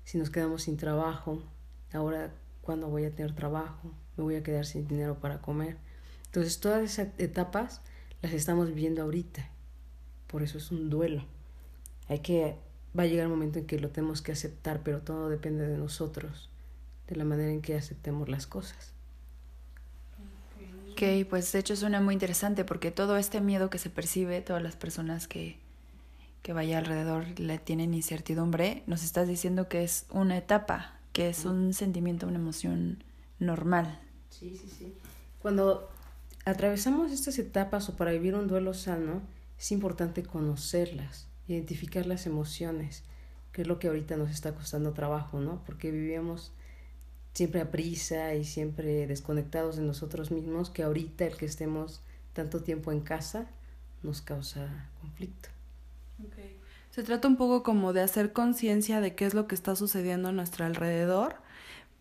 Si 0.03 0.17
nos 0.17 0.31
quedamos 0.31 0.63
sin 0.63 0.77
trabajo, 0.77 1.43
ahora 1.93 2.34
cuándo 2.63 2.88
voy 2.88 3.05
a 3.05 3.12
tener 3.13 3.36
trabajo, 3.36 3.91
me 4.17 4.24
voy 4.24 4.34
a 4.34 4.41
quedar 4.41 4.65
sin 4.65 4.88
dinero 4.88 5.19
para 5.19 5.43
comer. 5.43 5.77
Entonces 6.36 6.60
todas 6.60 6.84
esas 6.84 7.08
etapas 7.18 7.80
las 8.22 8.34
estamos 8.34 8.68
viviendo 8.68 9.01
ahorita. 9.01 9.48
Por 10.27 10.44
eso 10.44 10.58
es 10.58 10.70
un 10.70 10.89
duelo. 10.89 11.24
Hay 12.10 12.20
que 12.20 12.58
va 12.98 13.04
a 13.04 13.06
llegar 13.06 13.27
un 13.27 13.32
momento 13.32 13.60
en 13.60 13.65
que 13.65 13.80
lo 13.80 13.88
tenemos 13.88 14.22
que 14.22 14.34
aceptar, 14.34 14.84
pero 14.84 15.01
todo 15.01 15.30
depende 15.30 15.65
de 15.65 15.77
nosotros, 15.77 16.50
de 17.08 17.15
la 17.15 17.24
manera 17.24 17.54
en 17.54 17.62
que 17.62 17.77
aceptemos 17.77 18.27
las 18.27 18.48
cosas. 18.48 18.92
Ok, 20.92 21.25
pues 21.30 21.54
de 21.54 21.60
hecho 21.60 21.77
suena 21.77 22.01
muy 22.01 22.13
interesante 22.13 22.65
porque 22.65 22.92
todo 22.92 23.15
este 23.15 23.39
miedo 23.39 23.70
que 23.70 23.77
se 23.77 23.89
percibe, 23.89 24.42
todas 24.42 24.62
las 24.62 24.75
personas 24.75 25.30
que, 25.30 25.58
que 26.42 26.51
vaya 26.51 26.80
alrededor 26.80 27.39
le 27.39 27.60
tienen 27.60 27.94
incertidumbre, 27.94 28.84
nos 28.88 29.06
estás 29.06 29.30
diciendo 29.30 29.70
que 29.70 29.86
es 29.86 30.06
una 30.10 30.38
etapa, 30.38 31.00
que 31.13 31.30
es 31.30 31.46
un 31.46 31.74
sentimiento, 31.74 32.27
una 32.27 32.39
emoción 32.39 33.06
normal. 33.39 34.01
Sí, 34.30 34.60
sí, 34.62 34.68
sí. 34.68 34.94
Cuando 35.42 35.95
atravesamos 36.46 37.12
estas 37.12 37.38
etapas 37.40 37.90
o 37.90 37.98
para 37.98 38.12
vivir 38.12 38.36
un 38.36 38.48
duelo 38.48 38.74
sano, 38.74 39.22
es 39.58 39.72
importante 39.72 40.24
conocerlas 40.24 41.28
identificar 41.48 42.06
las 42.06 42.25
emociones, 42.25 43.04
que 43.52 43.62
es 43.62 43.68
lo 43.68 43.80
que 43.80 43.88
ahorita 43.88 44.18
nos 44.18 44.32
está 44.32 44.54
costando 44.54 44.94
trabajo, 44.94 45.40
¿no? 45.40 45.64
Porque 45.66 45.92
vivimos 45.92 46.52
siempre 47.34 47.62
a 47.62 47.72
prisa 47.72 48.34
y 48.36 48.46
siempre 48.46 49.08
desconectados 49.08 49.75
de 49.75 49.84
nosotros 49.84 50.32
mismos, 50.32 50.70
que 50.70 50.84
ahorita 50.84 51.25
el 51.25 51.38
que 51.38 51.46
estemos 51.46 52.02
tanto 52.34 52.64
tiempo 52.64 52.92
en 52.92 53.02
casa 53.02 53.48
nos 54.04 54.22
causa 54.22 54.90
conflicto. 55.02 55.50
Okay. 56.28 56.58
Se 56.92 57.04
trata 57.04 57.28
un 57.28 57.36
poco 57.36 57.64
como 57.64 57.94
de 57.94 58.02
hacer 58.02 58.32
conciencia 58.32 59.02
de 59.02 59.16
qué 59.16 59.25
es 59.25 59.34
lo 59.34 59.48
que 59.48 59.56
está 59.56 59.75
sucediendo 59.75 60.30
a 60.30 60.32
nuestro 60.32 60.66
alrededor, 60.66 61.36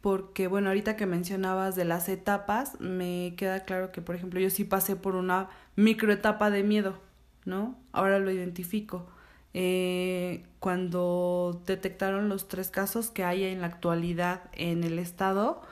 porque 0.05 0.49
bueno, 0.49 0.69
ahorita 0.69 0.97
que 0.97 1.07
mencionabas 1.07 1.77
de 1.77 1.87
las 1.87 2.11
etapas, 2.11 2.79
me 2.79 3.33
queda 3.39 3.65
claro 3.65 3.91
que, 3.91 4.03
por 4.03 4.15
ejemplo, 4.15 4.39
yo 4.39 4.51
sí 4.51 4.65
pasé 4.65 4.97
por 4.97 5.15
una 5.17 5.49
microetapa 5.77 6.51
de 6.51 6.63
miedo, 6.63 6.99
¿no? 7.47 7.79
Ahora 7.91 8.19
lo 8.19 8.31
identifico 8.31 9.07
eh, 9.55 10.45
cuando 10.61 11.63
detectaron 11.65 12.29
los 12.29 12.49
tres 12.49 12.69
casos 12.69 13.09
que 13.09 13.25
hay 13.25 13.45
en 13.45 13.63
la 13.63 13.69
actualidad 13.69 14.43
en 14.53 14.85
el 14.85 14.99
estado, 14.99 15.63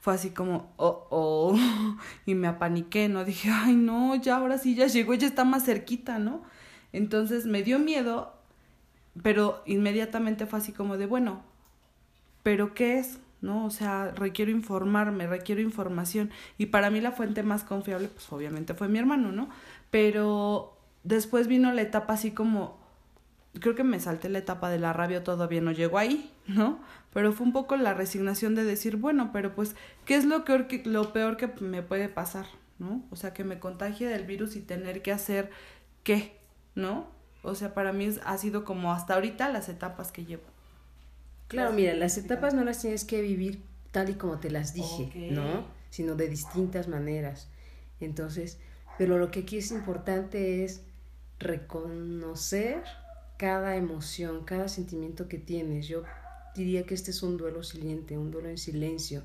fue 0.00 0.14
así 0.14 0.30
como, 0.30 0.72
oh, 0.78 1.06
oh, 1.10 1.54
y 2.24 2.34
me 2.34 2.48
apaniqué, 2.48 3.10
¿no? 3.10 3.26
Dije, 3.26 3.50
ay, 3.52 3.76
no, 3.76 4.14
ya 4.14 4.38
ahora 4.38 4.56
sí, 4.56 4.74
ya 4.74 4.86
llegó, 4.86 5.12
ya 5.12 5.26
está 5.26 5.44
más 5.44 5.66
cerquita, 5.66 6.18
¿no? 6.18 6.42
Entonces 6.94 7.44
me 7.44 7.62
dio 7.62 7.78
miedo, 7.78 8.32
pero 9.22 9.62
inmediatamente 9.66 10.46
fue 10.46 10.60
así 10.60 10.72
como 10.72 10.96
de, 10.96 11.04
bueno, 11.04 11.42
¿pero 12.42 12.72
qué 12.72 12.98
es? 12.98 13.18
¿No? 13.42 13.66
O 13.66 13.70
sea, 13.70 14.12
requiero 14.12 14.50
informarme, 14.50 15.26
requiero 15.26 15.60
información. 15.60 16.30
Y 16.56 16.66
para 16.66 16.90
mí 16.90 17.00
la 17.00 17.12
fuente 17.12 17.42
más 17.42 17.64
confiable, 17.64 18.08
pues 18.08 18.32
obviamente 18.32 18.72
fue 18.72 18.88
mi 18.88 18.98
hermano, 18.98 19.32
¿no? 19.32 19.50
Pero 19.90 20.78
después 21.02 21.48
vino 21.48 21.72
la 21.72 21.82
etapa 21.82 22.14
así 22.14 22.30
como, 22.30 22.78
creo 23.60 23.74
que 23.74 23.84
me 23.84 24.00
salté 24.00 24.28
la 24.28 24.38
etapa 24.38 24.70
de 24.70 24.78
la 24.78 24.92
rabia, 24.92 25.24
todavía 25.24 25.60
no 25.60 25.72
llegó 25.72 25.98
ahí, 25.98 26.32
¿no? 26.46 26.80
Pero 27.12 27.32
fue 27.32 27.46
un 27.46 27.52
poco 27.52 27.76
la 27.76 27.92
resignación 27.92 28.54
de 28.54 28.64
decir, 28.64 28.96
bueno, 28.96 29.30
pero 29.32 29.54
pues, 29.54 29.74
¿qué 30.06 30.14
es 30.14 30.24
lo, 30.24 30.44
que, 30.44 30.82
lo 30.86 31.12
peor 31.12 31.36
que 31.36 31.48
me 31.60 31.82
puede 31.82 32.08
pasar, 32.08 32.46
¿no? 32.78 33.02
O 33.10 33.16
sea, 33.16 33.34
que 33.34 33.44
me 33.44 33.58
contagie 33.58 34.08
del 34.08 34.24
virus 34.24 34.56
y 34.56 34.60
tener 34.60 35.02
que 35.02 35.12
hacer 35.12 35.50
qué, 36.04 36.38
¿no? 36.76 37.08
O 37.42 37.56
sea, 37.56 37.74
para 37.74 37.92
mí 37.92 38.08
ha 38.24 38.38
sido 38.38 38.64
como 38.64 38.92
hasta 38.92 39.14
ahorita 39.14 39.48
las 39.48 39.68
etapas 39.68 40.12
que 40.12 40.24
llevo. 40.24 40.51
Claro, 41.48 41.72
mira, 41.72 41.94
las 41.94 42.16
etapas 42.16 42.54
no 42.54 42.64
las 42.64 42.80
tienes 42.80 43.04
que 43.04 43.20
vivir 43.20 43.62
tal 43.90 44.08
y 44.08 44.14
como 44.14 44.38
te 44.38 44.50
las 44.50 44.72
dije, 44.74 45.30
¿no? 45.30 45.66
Sino 45.90 46.14
de 46.14 46.28
distintas 46.28 46.88
maneras. 46.88 47.48
Entonces, 48.00 48.58
pero 48.98 49.18
lo 49.18 49.30
que 49.30 49.40
aquí 49.40 49.58
es 49.58 49.70
importante 49.70 50.64
es 50.64 50.82
reconocer 51.38 52.82
cada 53.36 53.76
emoción, 53.76 54.44
cada 54.44 54.68
sentimiento 54.68 55.28
que 55.28 55.38
tienes. 55.38 55.88
Yo 55.88 56.04
diría 56.54 56.84
que 56.84 56.94
este 56.94 57.10
es 57.10 57.22
un 57.22 57.36
duelo 57.36 57.62
silente, 57.62 58.16
un 58.16 58.30
duelo 58.30 58.48
en 58.48 58.58
silencio, 58.58 59.22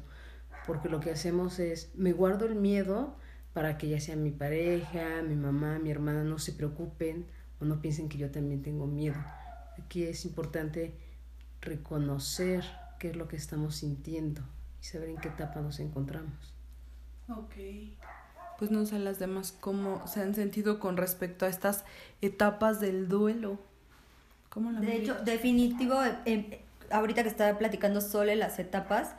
porque 0.65 0.89
lo 0.89 0.99
que 0.99 1.11
hacemos 1.11 1.59
es, 1.59 1.91
me 1.95 2.13
guardo 2.13 2.45
el 2.45 2.55
miedo 2.55 3.15
para 3.53 3.77
que 3.77 3.87
ya 3.87 3.99
sea 3.99 4.15
mi 4.15 4.31
pareja, 4.31 5.21
mi 5.27 5.35
mamá, 5.35 5.79
mi 5.79 5.91
hermana 5.91 6.23
no 6.23 6.39
se 6.39 6.51
preocupen 6.51 7.25
o 7.59 7.65
no 7.65 7.81
piensen 7.81 8.09
que 8.09 8.17
yo 8.17 8.29
también 8.29 8.61
tengo 8.61 8.85
miedo. 8.85 9.17
Aquí 9.79 10.03
es 10.03 10.25
importante 10.25 10.93
reconocer 11.61 12.63
qué 12.99 13.09
es 13.09 13.15
lo 13.15 13.27
que 13.27 13.35
estamos 13.35 13.75
sintiendo 13.77 14.41
y 14.81 14.85
saber 14.85 15.09
en 15.09 15.17
qué 15.17 15.29
etapa 15.29 15.61
nos 15.61 15.79
encontramos. 15.79 16.53
Ok. 17.29 17.55
Pues 18.57 18.71
no 18.71 18.85
sé 18.85 18.99
las 18.99 19.19
demás 19.19 19.51
cómo 19.51 20.05
se 20.07 20.21
han 20.21 20.33
sentido 20.33 20.79
con 20.79 20.97
respecto 20.97 21.45
a 21.45 21.49
estas 21.49 21.83
etapas 22.21 22.79
del 22.79 23.07
duelo 23.07 23.59
de 24.59 24.95
hecho, 24.95 25.15
definitivo, 25.23 25.99
em, 26.25 26.45
ahorita 26.89 27.23
que 27.23 27.29
estaba 27.29 27.57
platicando 27.57 28.01
Sole 28.01 28.35
las 28.35 28.59
etapas, 28.59 29.15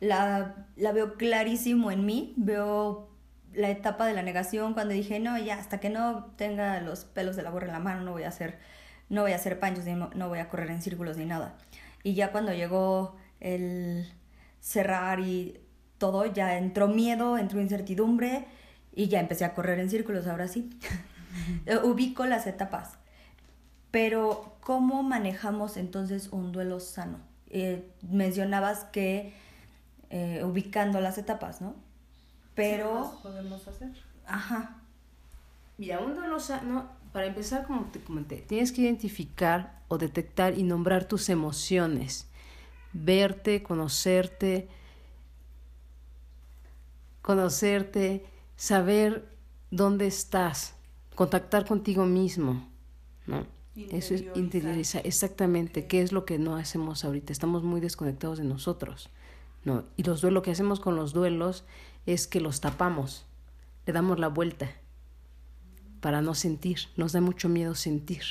la, 0.00 0.66
la 0.76 0.92
veo 0.92 1.14
clarísimo 1.14 1.90
en 1.90 2.06
mí, 2.06 2.34
veo 2.36 3.08
la 3.52 3.70
etapa 3.70 4.06
de 4.06 4.14
la 4.14 4.22
negación 4.22 4.74
cuando 4.74 4.94
dije, 4.94 5.20
no, 5.20 5.38
ya, 5.38 5.58
hasta 5.58 5.78
que 5.80 5.90
no 5.90 6.26
tenga 6.36 6.80
los 6.80 7.04
pelos 7.04 7.36
de 7.36 7.42
la 7.42 7.50
gorra 7.50 7.66
en 7.66 7.72
la 7.72 7.78
mano, 7.78 8.02
no 8.02 8.12
voy 8.12 8.24
a 8.24 8.28
hacer, 8.28 8.58
no 9.10 9.22
voy 9.22 9.32
a 9.32 9.36
hacer 9.36 9.60
panchos, 9.60 9.84
no, 9.84 10.08
no 10.14 10.28
voy 10.28 10.38
a 10.38 10.48
correr 10.48 10.70
en 10.70 10.80
círculos 10.80 11.18
ni 11.18 11.26
nada. 11.26 11.54
Y 12.02 12.14
ya 12.14 12.32
cuando 12.32 12.54
llegó 12.54 13.16
el 13.40 14.10
cerrar 14.60 15.20
y 15.20 15.60
todo, 15.98 16.24
ya 16.26 16.56
entró 16.56 16.88
miedo, 16.88 17.36
entró 17.36 17.60
incertidumbre 17.60 18.46
y 18.92 19.08
ya 19.08 19.20
empecé 19.20 19.44
a 19.44 19.54
correr 19.54 19.78
en 19.80 19.90
círculos, 19.90 20.26
ahora 20.26 20.48
sí. 20.48 20.70
Ubico 21.84 22.24
las 22.24 22.46
etapas. 22.46 22.94
Pero, 23.90 24.56
¿cómo 24.60 25.02
manejamos 25.02 25.76
entonces 25.76 26.28
un 26.28 26.52
duelo 26.52 26.80
sano? 26.80 27.18
Eh, 27.48 27.90
mencionabas 28.02 28.84
que 28.84 29.34
eh, 30.10 30.42
ubicando 30.44 31.00
las 31.00 31.18
etapas, 31.18 31.60
¿no? 31.60 31.74
Pero... 32.54 33.12
¿Qué 33.16 33.28
podemos 33.28 33.66
hacer? 33.66 33.90
Ajá. 34.26 34.76
Mira, 35.76 35.98
un 35.98 36.14
duelo 36.14 36.38
sano, 36.38 36.88
para 37.12 37.26
empezar, 37.26 37.66
como 37.66 37.84
te 37.86 38.00
comenté, 38.00 38.36
tienes 38.36 38.72
que 38.72 38.82
identificar 38.82 39.82
o 39.88 39.98
detectar 39.98 40.58
y 40.58 40.62
nombrar 40.62 41.06
tus 41.06 41.28
emociones. 41.28 42.28
Verte, 42.92 43.62
conocerte, 43.62 44.68
conocerte, 47.22 48.24
saber 48.56 49.28
dónde 49.70 50.06
estás, 50.06 50.74
contactar 51.14 51.66
contigo 51.66 52.06
mismo, 52.06 52.68
¿no? 53.26 53.46
Eso 53.76 54.14
es 54.14 54.24
interiorizar, 54.34 55.06
exactamente, 55.06 55.86
qué 55.86 56.02
es 56.02 56.12
lo 56.12 56.24
que 56.24 56.38
no 56.38 56.56
hacemos 56.56 57.04
ahorita. 57.04 57.32
Estamos 57.32 57.62
muy 57.62 57.80
desconectados 57.80 58.38
de 58.38 58.44
nosotros. 58.44 59.08
¿no? 59.64 59.84
Y 59.96 60.02
los 60.02 60.20
duelos, 60.20 60.34
lo 60.34 60.42
que 60.42 60.50
hacemos 60.50 60.80
con 60.80 60.96
los 60.96 61.12
duelos 61.12 61.64
es 62.04 62.26
que 62.26 62.40
los 62.40 62.60
tapamos, 62.60 63.26
le 63.86 63.92
damos 63.92 64.18
la 64.18 64.28
vuelta 64.28 64.70
para 66.00 66.22
no 66.22 66.34
sentir. 66.34 66.78
Nos 66.96 67.12
da 67.12 67.20
mucho 67.20 67.48
miedo 67.48 67.74
sentir. 67.74 68.22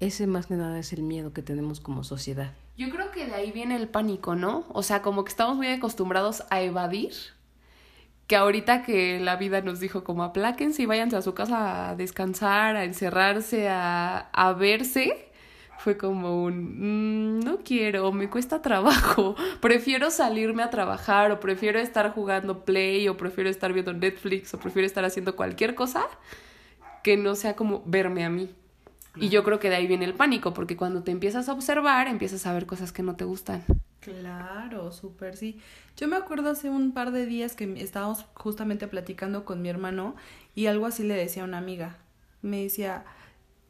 Ese 0.00 0.26
más 0.26 0.46
que 0.46 0.54
nada 0.54 0.78
es 0.78 0.92
el 0.92 1.02
miedo 1.02 1.32
que 1.32 1.42
tenemos 1.42 1.80
como 1.80 2.04
sociedad. 2.04 2.52
Yo 2.76 2.90
creo 2.90 3.10
que 3.12 3.26
de 3.26 3.34
ahí 3.34 3.52
viene 3.52 3.76
el 3.76 3.88
pánico, 3.88 4.34
¿no? 4.34 4.64
O 4.70 4.82
sea, 4.82 5.00
como 5.02 5.24
que 5.24 5.30
estamos 5.30 5.56
muy 5.56 5.68
acostumbrados 5.68 6.42
a 6.50 6.60
evadir 6.60 7.12
que 8.26 8.36
ahorita 8.36 8.82
que 8.82 9.20
la 9.20 9.36
vida 9.36 9.60
nos 9.60 9.80
dijo 9.80 10.02
como 10.02 10.24
apláquense 10.24 10.82
y 10.82 10.86
váyanse 10.86 11.16
a 11.16 11.22
su 11.22 11.34
casa 11.34 11.90
a 11.90 11.96
descansar, 11.96 12.76
a 12.76 12.84
encerrarse, 12.84 13.68
a, 13.68 14.30
a 14.32 14.52
verse, 14.54 15.30
fue 15.78 15.98
como 15.98 16.42
un, 16.42 17.40
mm, 17.40 17.44
no 17.44 17.58
quiero, 17.58 18.10
me 18.12 18.30
cuesta 18.30 18.62
trabajo, 18.62 19.36
prefiero 19.60 20.10
salirme 20.10 20.62
a 20.62 20.70
trabajar 20.70 21.30
o 21.32 21.40
prefiero 21.40 21.78
estar 21.78 22.12
jugando 22.12 22.64
play 22.64 23.08
o 23.08 23.16
prefiero 23.16 23.50
estar 23.50 23.72
viendo 23.72 23.92
Netflix 23.92 24.54
o 24.54 24.58
prefiero 24.58 24.86
estar 24.86 25.04
haciendo 25.04 25.36
cualquier 25.36 25.74
cosa 25.74 26.06
que 27.04 27.18
no 27.18 27.36
sea 27.36 27.54
como 27.54 27.82
verme 27.84 28.24
a 28.24 28.30
mí. 28.30 28.50
Y 29.14 29.28
yo 29.28 29.44
creo 29.44 29.60
que 29.60 29.68
de 29.68 29.76
ahí 29.76 29.86
viene 29.86 30.06
el 30.06 30.14
pánico, 30.14 30.54
porque 30.54 30.76
cuando 30.76 31.04
te 31.04 31.12
empiezas 31.12 31.48
a 31.48 31.52
observar, 31.52 32.08
empiezas 32.08 32.46
a 32.46 32.52
ver 32.52 32.66
cosas 32.66 32.90
que 32.90 33.04
no 33.04 33.14
te 33.14 33.24
gustan. 33.24 33.62
Claro, 34.00 34.90
súper, 34.90 35.36
sí. 35.36 35.60
Yo 35.96 36.08
me 36.08 36.16
acuerdo 36.16 36.50
hace 36.50 36.70
un 36.70 36.92
par 36.92 37.12
de 37.12 37.26
días 37.26 37.54
que 37.54 37.72
estábamos 37.80 38.24
justamente 38.34 38.88
platicando 38.88 39.44
con 39.44 39.62
mi 39.62 39.68
hermano 39.68 40.16
y 40.54 40.66
algo 40.66 40.86
así 40.86 41.04
le 41.04 41.14
decía 41.14 41.42
a 41.42 41.46
una 41.46 41.58
amiga. 41.58 41.98
Me 42.42 42.62
decía, 42.62 43.04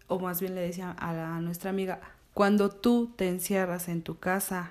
o 0.06 0.18
más 0.18 0.40
bien 0.40 0.54
le 0.54 0.62
decía 0.62 0.96
a, 0.96 1.36
a 1.36 1.40
nuestra 1.40 1.70
amiga, 1.70 2.00
cuando 2.32 2.70
tú 2.70 3.12
te 3.16 3.28
encierras 3.28 3.88
en 3.88 4.02
tu 4.02 4.18
casa, 4.18 4.70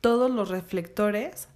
todos 0.00 0.30
los 0.30 0.50
reflectores 0.50 1.48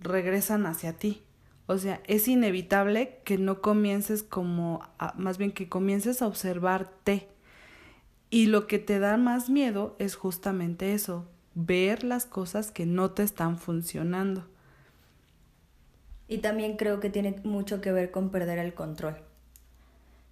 regresan 0.00 0.64
hacia 0.64 0.92
ti. 0.94 1.22
O 1.66 1.78
sea, 1.78 2.00
es 2.06 2.28
inevitable 2.28 3.18
que 3.24 3.38
no 3.38 3.60
comiences 3.62 4.22
como, 4.22 4.82
a- 4.98 5.14
más 5.16 5.38
bien 5.38 5.52
que 5.52 5.68
comiences 5.68 6.22
a 6.22 6.26
observarte. 6.26 7.28
Y 8.30 8.46
lo 8.46 8.66
que 8.66 8.78
te 8.80 8.98
da 8.98 9.16
más 9.16 9.48
miedo 9.50 9.94
es 10.00 10.16
justamente 10.16 10.92
eso, 10.94 11.26
ver 11.54 12.02
las 12.02 12.26
cosas 12.26 12.70
que 12.72 12.86
no 12.86 13.12
te 13.12 13.22
están 13.22 13.58
funcionando. 13.58 14.46
Y 16.26 16.38
también 16.38 16.76
creo 16.76 16.98
que 16.98 17.10
tiene 17.10 17.36
mucho 17.44 17.80
que 17.80 17.92
ver 17.92 18.10
con 18.10 18.30
perder 18.30 18.58
el 18.58 18.74
control. 18.74 19.22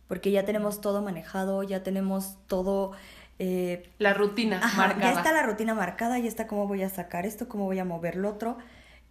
Porque 0.08 0.30
ya 0.32 0.44
tenemos 0.44 0.80
todo 0.80 1.02
manejado, 1.02 1.62
ya 1.62 1.82
tenemos 1.82 2.36
todo... 2.48 2.92
eh, 3.38 3.88
La 3.98 4.14
rutina 4.14 4.58
Ajá, 4.58 4.76
marcada. 4.78 5.04
Ya 5.04 5.12
está 5.12 5.32
la 5.32 5.42
rutina 5.44 5.74
marcada, 5.74 6.18
ya 6.18 6.26
está 6.28 6.46
cómo 6.46 6.66
voy 6.66 6.82
a 6.82 6.88
sacar 6.90 7.26
esto, 7.26 7.48
cómo 7.48 7.66
voy 7.66 7.78
a 7.78 7.84
mover 7.84 8.16
lo 8.16 8.28
otro. 8.30 8.58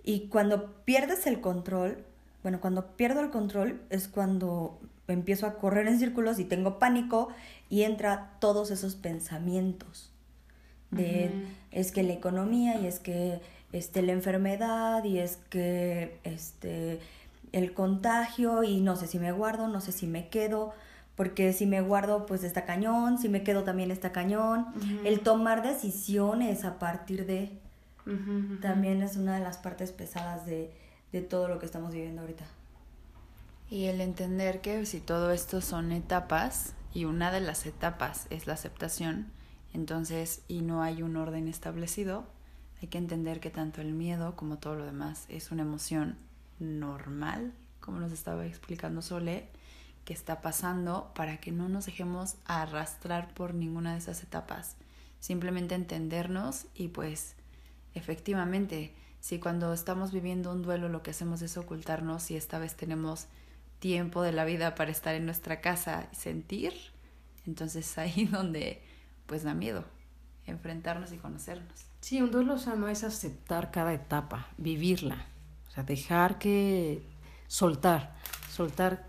Y 0.03 0.27
cuando 0.29 0.83
pierdes 0.85 1.25
el 1.27 1.41
control, 1.41 2.05
bueno, 2.43 2.61
cuando 2.61 2.95
pierdo 2.95 3.21
el 3.21 3.29
control 3.29 3.81
es 3.89 4.07
cuando 4.07 4.79
empiezo 5.07 5.45
a 5.45 5.55
correr 5.55 5.87
en 5.87 5.99
círculos 5.99 6.39
y 6.39 6.45
tengo 6.45 6.79
pánico 6.79 7.29
y 7.69 7.83
entra 7.83 8.31
todos 8.39 8.71
esos 8.71 8.95
pensamientos 8.95 10.11
de 10.91 11.31
es 11.71 11.91
que 11.91 12.01
la 12.01 12.13
economía 12.13 12.79
y 12.79 12.87
es 12.87 12.99
que 12.99 13.41
este 13.71 14.01
la 14.01 14.11
enfermedad 14.11 15.03
y 15.03 15.19
es 15.19 15.37
que 15.49 16.19
este 16.23 16.99
el 17.51 17.73
contagio 17.73 18.63
y 18.63 18.81
no 18.81 18.95
sé 18.95 19.07
si 19.07 19.19
me 19.19 19.31
guardo, 19.31 19.67
no 19.67 19.81
sé 19.81 19.91
si 19.91 20.07
me 20.07 20.29
quedo, 20.29 20.73
porque 21.15 21.53
si 21.53 21.65
me 21.65 21.81
guardo 21.81 22.25
pues 22.25 22.43
está 22.43 22.65
cañón, 22.65 23.19
si 23.19 23.29
me 23.29 23.43
quedo 23.43 23.63
también 23.63 23.91
está 23.91 24.11
cañón. 24.11 24.67
El 25.03 25.19
tomar 25.21 25.61
decisiones 25.61 26.63
a 26.65 26.79
partir 26.79 27.25
de 27.25 27.51
también 28.61 29.03
es 29.03 29.17
una 29.17 29.35
de 29.35 29.43
las 29.43 29.57
partes 29.57 29.91
pesadas 29.91 30.45
de, 30.47 30.71
de 31.11 31.21
todo 31.21 31.47
lo 31.47 31.59
que 31.59 31.65
estamos 31.65 31.91
viviendo 31.91 32.21
ahorita. 32.21 32.45
Y 33.69 33.85
el 33.85 34.01
entender 34.01 34.61
que 34.61 34.85
si 34.85 34.99
todo 34.99 35.31
esto 35.31 35.61
son 35.61 35.91
etapas 35.91 36.73
y 36.93 37.05
una 37.05 37.31
de 37.31 37.39
las 37.39 37.65
etapas 37.65 38.25
es 38.29 38.47
la 38.47 38.53
aceptación, 38.53 39.31
entonces 39.73 40.41
y 40.47 40.61
no 40.61 40.81
hay 40.81 41.03
un 41.03 41.15
orden 41.17 41.47
establecido, 41.47 42.25
hay 42.81 42.87
que 42.87 42.97
entender 42.97 43.39
que 43.39 43.51
tanto 43.51 43.81
el 43.81 43.93
miedo 43.93 44.35
como 44.35 44.57
todo 44.57 44.75
lo 44.75 44.85
demás 44.85 45.25
es 45.29 45.51
una 45.51 45.61
emoción 45.61 46.17
normal, 46.59 47.53
como 47.79 47.99
nos 47.99 48.11
estaba 48.11 48.45
explicando 48.45 49.01
Sole, 49.01 49.49
que 50.05 50.13
está 50.13 50.41
pasando 50.41 51.11
para 51.13 51.37
que 51.37 51.51
no 51.51 51.69
nos 51.69 51.85
dejemos 51.85 52.35
arrastrar 52.45 53.33
por 53.33 53.53
ninguna 53.53 53.93
de 53.93 53.99
esas 53.99 54.23
etapas. 54.23 54.75
Simplemente 55.19 55.75
entendernos 55.75 56.65
y 56.73 56.87
pues 56.87 57.35
efectivamente, 57.93 58.93
si 59.19 59.39
cuando 59.39 59.73
estamos 59.73 60.11
viviendo 60.11 60.51
un 60.51 60.61
duelo 60.61 60.89
lo 60.89 61.03
que 61.03 61.11
hacemos 61.11 61.41
es 61.41 61.57
ocultarnos 61.57 62.31
y 62.31 62.35
esta 62.35 62.59
vez 62.59 62.75
tenemos 62.75 63.27
tiempo 63.79 64.21
de 64.21 64.31
la 64.31 64.45
vida 64.45 64.75
para 64.75 64.91
estar 64.91 65.15
en 65.15 65.25
nuestra 65.25 65.61
casa 65.61 66.07
y 66.11 66.15
sentir, 66.15 66.73
entonces 67.45 67.97
ahí 67.97 68.25
donde 68.31 68.81
pues 69.25 69.43
da 69.43 69.53
miedo 69.53 69.85
enfrentarnos 70.49 71.11
y 71.13 71.17
conocernos. 71.17 71.85
Sí, 72.01 72.21
un 72.21 72.31
duelo 72.31 72.57
sano 72.57 72.87
es 72.87 73.03
aceptar 73.03 73.71
cada 73.71 73.93
etapa, 73.93 74.47
vivirla, 74.57 75.27
o 75.67 75.71
sea, 75.71 75.83
dejar 75.83 76.39
que 76.39 77.03
soltar, 77.47 78.15
soltar, 78.49 79.05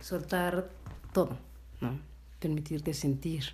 soltar 0.00 0.70
todo, 1.12 1.38
¿no? 1.80 1.98
Permitirte 2.38 2.94
sentir, 2.94 3.44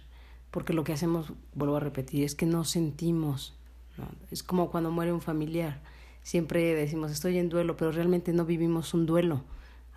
porque 0.50 0.72
lo 0.72 0.84
que 0.84 0.92
hacemos, 0.92 1.32
vuelvo 1.54 1.76
a 1.76 1.80
repetir, 1.80 2.24
es 2.24 2.34
que 2.34 2.46
no 2.46 2.64
sentimos, 2.64 3.56
¿no? 3.98 4.08
Es 4.30 4.42
como 4.42 4.70
cuando 4.70 4.90
muere 4.90 5.12
un 5.12 5.20
familiar, 5.20 5.80
siempre 6.22 6.74
decimos 6.74 7.10
estoy 7.10 7.38
en 7.38 7.48
duelo, 7.48 7.76
pero 7.76 7.92
realmente 7.92 8.32
no 8.32 8.44
vivimos 8.44 8.94
un 8.94 9.06
duelo, 9.06 9.44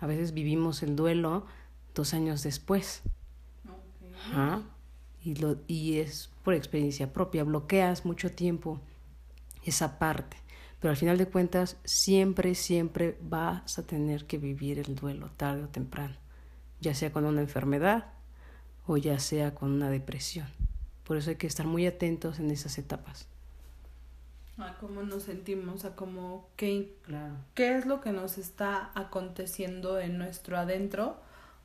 a 0.00 0.06
veces 0.06 0.34
vivimos 0.34 0.82
el 0.82 0.96
duelo 0.96 1.46
dos 1.94 2.14
años 2.14 2.42
después. 2.42 3.02
Ajá. 4.16 4.62
Y, 5.24 5.36
lo, 5.36 5.56
y 5.66 5.98
es 5.98 6.30
por 6.42 6.54
experiencia 6.54 7.12
propia, 7.12 7.44
bloqueas 7.44 8.04
mucho 8.04 8.30
tiempo 8.30 8.80
esa 9.64 9.98
parte, 9.98 10.36
pero 10.80 10.90
al 10.90 10.96
final 10.96 11.18
de 11.18 11.28
cuentas 11.28 11.76
siempre, 11.84 12.54
siempre 12.54 13.16
vas 13.22 13.78
a 13.78 13.86
tener 13.86 14.26
que 14.26 14.38
vivir 14.38 14.80
el 14.80 14.96
duelo 14.96 15.30
tarde 15.36 15.64
o 15.64 15.68
temprano, 15.68 16.16
ya 16.80 16.94
sea 16.94 17.12
con 17.12 17.24
una 17.24 17.40
enfermedad 17.40 18.12
o 18.86 18.96
ya 18.96 19.18
sea 19.20 19.54
con 19.54 19.70
una 19.70 19.90
depresión. 19.90 20.48
Por 21.04 21.16
eso 21.16 21.30
hay 21.30 21.36
que 21.36 21.46
estar 21.46 21.66
muy 21.66 21.86
atentos 21.86 22.38
en 22.38 22.50
esas 22.50 22.78
etapas. 22.78 23.28
A 24.58 24.74
cómo 24.78 25.02
nos 25.02 25.24
sentimos, 25.24 25.84
a 25.84 25.96
cómo 25.96 26.48
qué, 26.56 26.94
Claro. 27.06 27.34
qué 27.54 27.76
es 27.76 27.86
lo 27.86 28.00
que 28.00 28.12
nos 28.12 28.38
está 28.38 28.90
aconteciendo 28.94 29.98
en 29.98 30.18
nuestro 30.18 30.58
adentro 30.58 31.16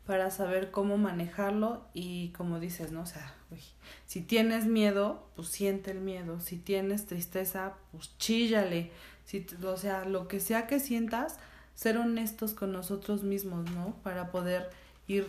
para 0.05 0.31
saber 0.31 0.71
cómo 0.71 0.97
manejarlo 0.97 1.85
y 1.93 2.29
como 2.29 2.59
dices, 2.61 2.93
¿no? 2.93 3.01
O 3.01 3.05
sea, 3.05 3.33
uy, 3.51 3.59
si 4.05 4.21
tienes 4.21 4.65
miedo, 4.65 5.27
pues 5.35 5.49
siente 5.49 5.91
el 5.91 5.99
miedo, 5.99 6.39
si 6.39 6.55
tienes 6.57 7.05
tristeza, 7.05 7.73
pues 7.91 8.17
chíllale, 8.17 8.89
si, 9.25 9.45
o 9.65 9.77
sea, 9.77 10.05
lo 10.05 10.29
que 10.29 10.39
sea 10.39 10.65
que 10.65 10.79
sientas, 10.79 11.37
ser 11.75 11.97
honestos 11.97 12.53
con 12.53 12.71
nosotros 12.71 13.23
mismos, 13.23 13.69
¿no? 13.71 13.95
Para 14.01 14.31
poder 14.31 14.69
ir 15.07 15.27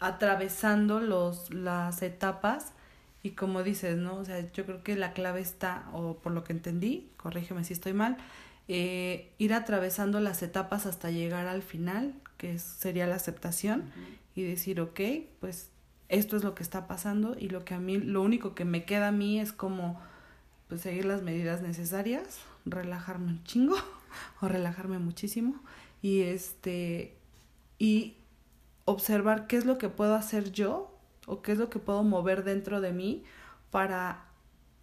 atravesando 0.00 0.98
los, 0.98 1.52
las 1.52 2.02
etapas 2.02 2.72
y 3.22 3.30
como 3.30 3.62
dices, 3.62 3.96
¿no? 3.96 4.16
O 4.16 4.24
sea, 4.24 4.50
yo 4.52 4.64
creo 4.66 4.82
que 4.82 4.96
la 4.96 5.12
clave 5.12 5.40
está, 5.40 5.88
o 5.92 6.16
por 6.18 6.32
lo 6.32 6.42
que 6.44 6.52
entendí, 6.52 7.08
corrígeme 7.16 7.64
si 7.64 7.72
estoy 7.72 7.92
mal, 7.92 8.16
eh, 8.68 9.30
ir 9.38 9.54
atravesando 9.54 10.20
las 10.20 10.42
etapas 10.42 10.86
hasta 10.86 11.10
llegar 11.10 11.46
al 11.46 11.62
final, 11.62 12.14
que 12.36 12.54
es- 12.54 12.62
sería 12.62 13.06
la 13.06 13.16
aceptación, 13.16 13.84
y 14.34 14.42
decir, 14.42 14.80
ok, 14.80 15.00
pues 15.40 15.68
esto 16.08 16.36
es 16.36 16.44
lo 16.44 16.54
que 16.54 16.62
está 16.62 16.86
pasando 16.86 17.36
y 17.38 17.48
lo 17.48 17.64
que 17.64 17.74
a 17.74 17.78
mí, 17.78 17.98
lo 17.98 18.22
único 18.22 18.54
que 18.54 18.64
me 18.64 18.84
queda 18.84 19.08
a 19.08 19.12
mí 19.12 19.38
es 19.40 19.52
como, 19.52 20.00
pues 20.68 20.80
seguir 20.80 21.04
las 21.04 21.22
medidas 21.22 21.60
necesarias, 21.62 22.38
relajarme 22.64 23.26
un 23.28 23.44
chingo 23.44 23.76
o 24.40 24.48
relajarme 24.48 24.98
muchísimo 24.98 25.54
y 26.02 26.20
este, 26.22 27.14
y 27.78 28.14
observar 28.84 29.46
qué 29.46 29.56
es 29.56 29.64
lo 29.64 29.78
que 29.78 29.88
puedo 29.88 30.14
hacer 30.14 30.50
yo 30.52 30.91
o 31.26 31.42
qué 31.42 31.52
es 31.52 31.58
lo 31.58 31.70
que 31.70 31.78
puedo 31.78 32.02
mover 32.02 32.44
dentro 32.44 32.80
de 32.80 32.92
mí 32.92 33.24
para 33.70 34.26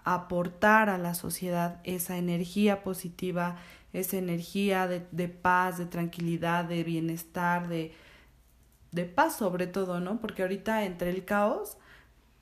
aportar 0.04 0.89
a 0.89 0.97
la 0.97 1.13
sociedad 1.13 1.80
esa 1.84 2.17
energía 2.17 2.84
positiva, 2.84 3.58
esa 3.93 4.17
energía 4.17 4.88
de, 4.88 5.06
de 5.12 5.28
paz, 5.30 5.78
de 5.78 5.86
tranquilidad, 5.86 6.65
de 6.65 6.84
bienestar, 6.84 7.67
de, 7.67 7.93
de 8.91 9.06
paz 9.06 9.36
sobre 9.38 9.67
todo, 9.67 9.99
¿no? 9.99 10.19
Porque 10.19 10.41
ahorita 10.41 10.86
entre 10.86 11.10
el 11.12 11.25
caos, 11.25 11.78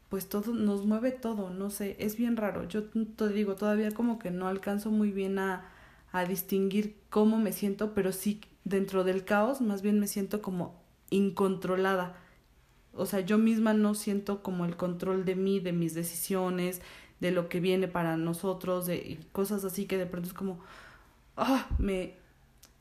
pues 0.09 0.29
todo 0.29 0.53
nos 0.53 0.85
mueve 0.85 1.11
todo, 1.11 1.49
no 1.49 1.69
sé, 1.69 1.95
es 1.99 2.15
bien 2.17 2.37
raro. 2.37 2.63
Yo 2.67 2.85
te 2.85 3.29
digo, 3.29 3.55
todavía 3.55 3.91
como 3.91 4.19
que 4.19 4.31
no 4.31 4.47
alcanzo 4.47 4.91
muy 4.91 5.11
bien 5.11 5.39
a, 5.39 5.65
a 6.11 6.25
distinguir 6.25 6.97
cómo 7.09 7.37
me 7.37 7.51
siento, 7.51 7.93
pero 7.93 8.11
sí 8.11 8.41
dentro 8.63 9.03
del 9.03 9.25
caos 9.25 9.61
más 9.61 9.81
bien 9.81 9.99
me 9.99 10.07
siento 10.07 10.41
como 10.41 10.75
incontrolada. 11.09 12.15
O 12.97 13.05
sea, 13.05 13.21
yo 13.21 13.37
misma 13.37 13.73
no 13.73 13.93
siento 13.93 14.41
como 14.41 14.65
el 14.65 14.75
control 14.75 15.25
de 15.25 15.35
mí, 15.35 15.59
de 15.59 15.71
mis 15.71 15.93
decisiones, 15.93 16.81
de 17.19 17.31
lo 17.31 17.49
que 17.49 17.59
viene 17.59 17.87
para 17.87 18.17
nosotros, 18.17 18.85
de 18.85 19.19
cosas 19.31 19.63
así 19.63 19.85
que 19.85 19.97
de 19.97 20.05
pronto 20.05 20.27
es 20.27 20.33
como, 20.33 20.59
ah, 21.35 21.67
me, 21.79 22.13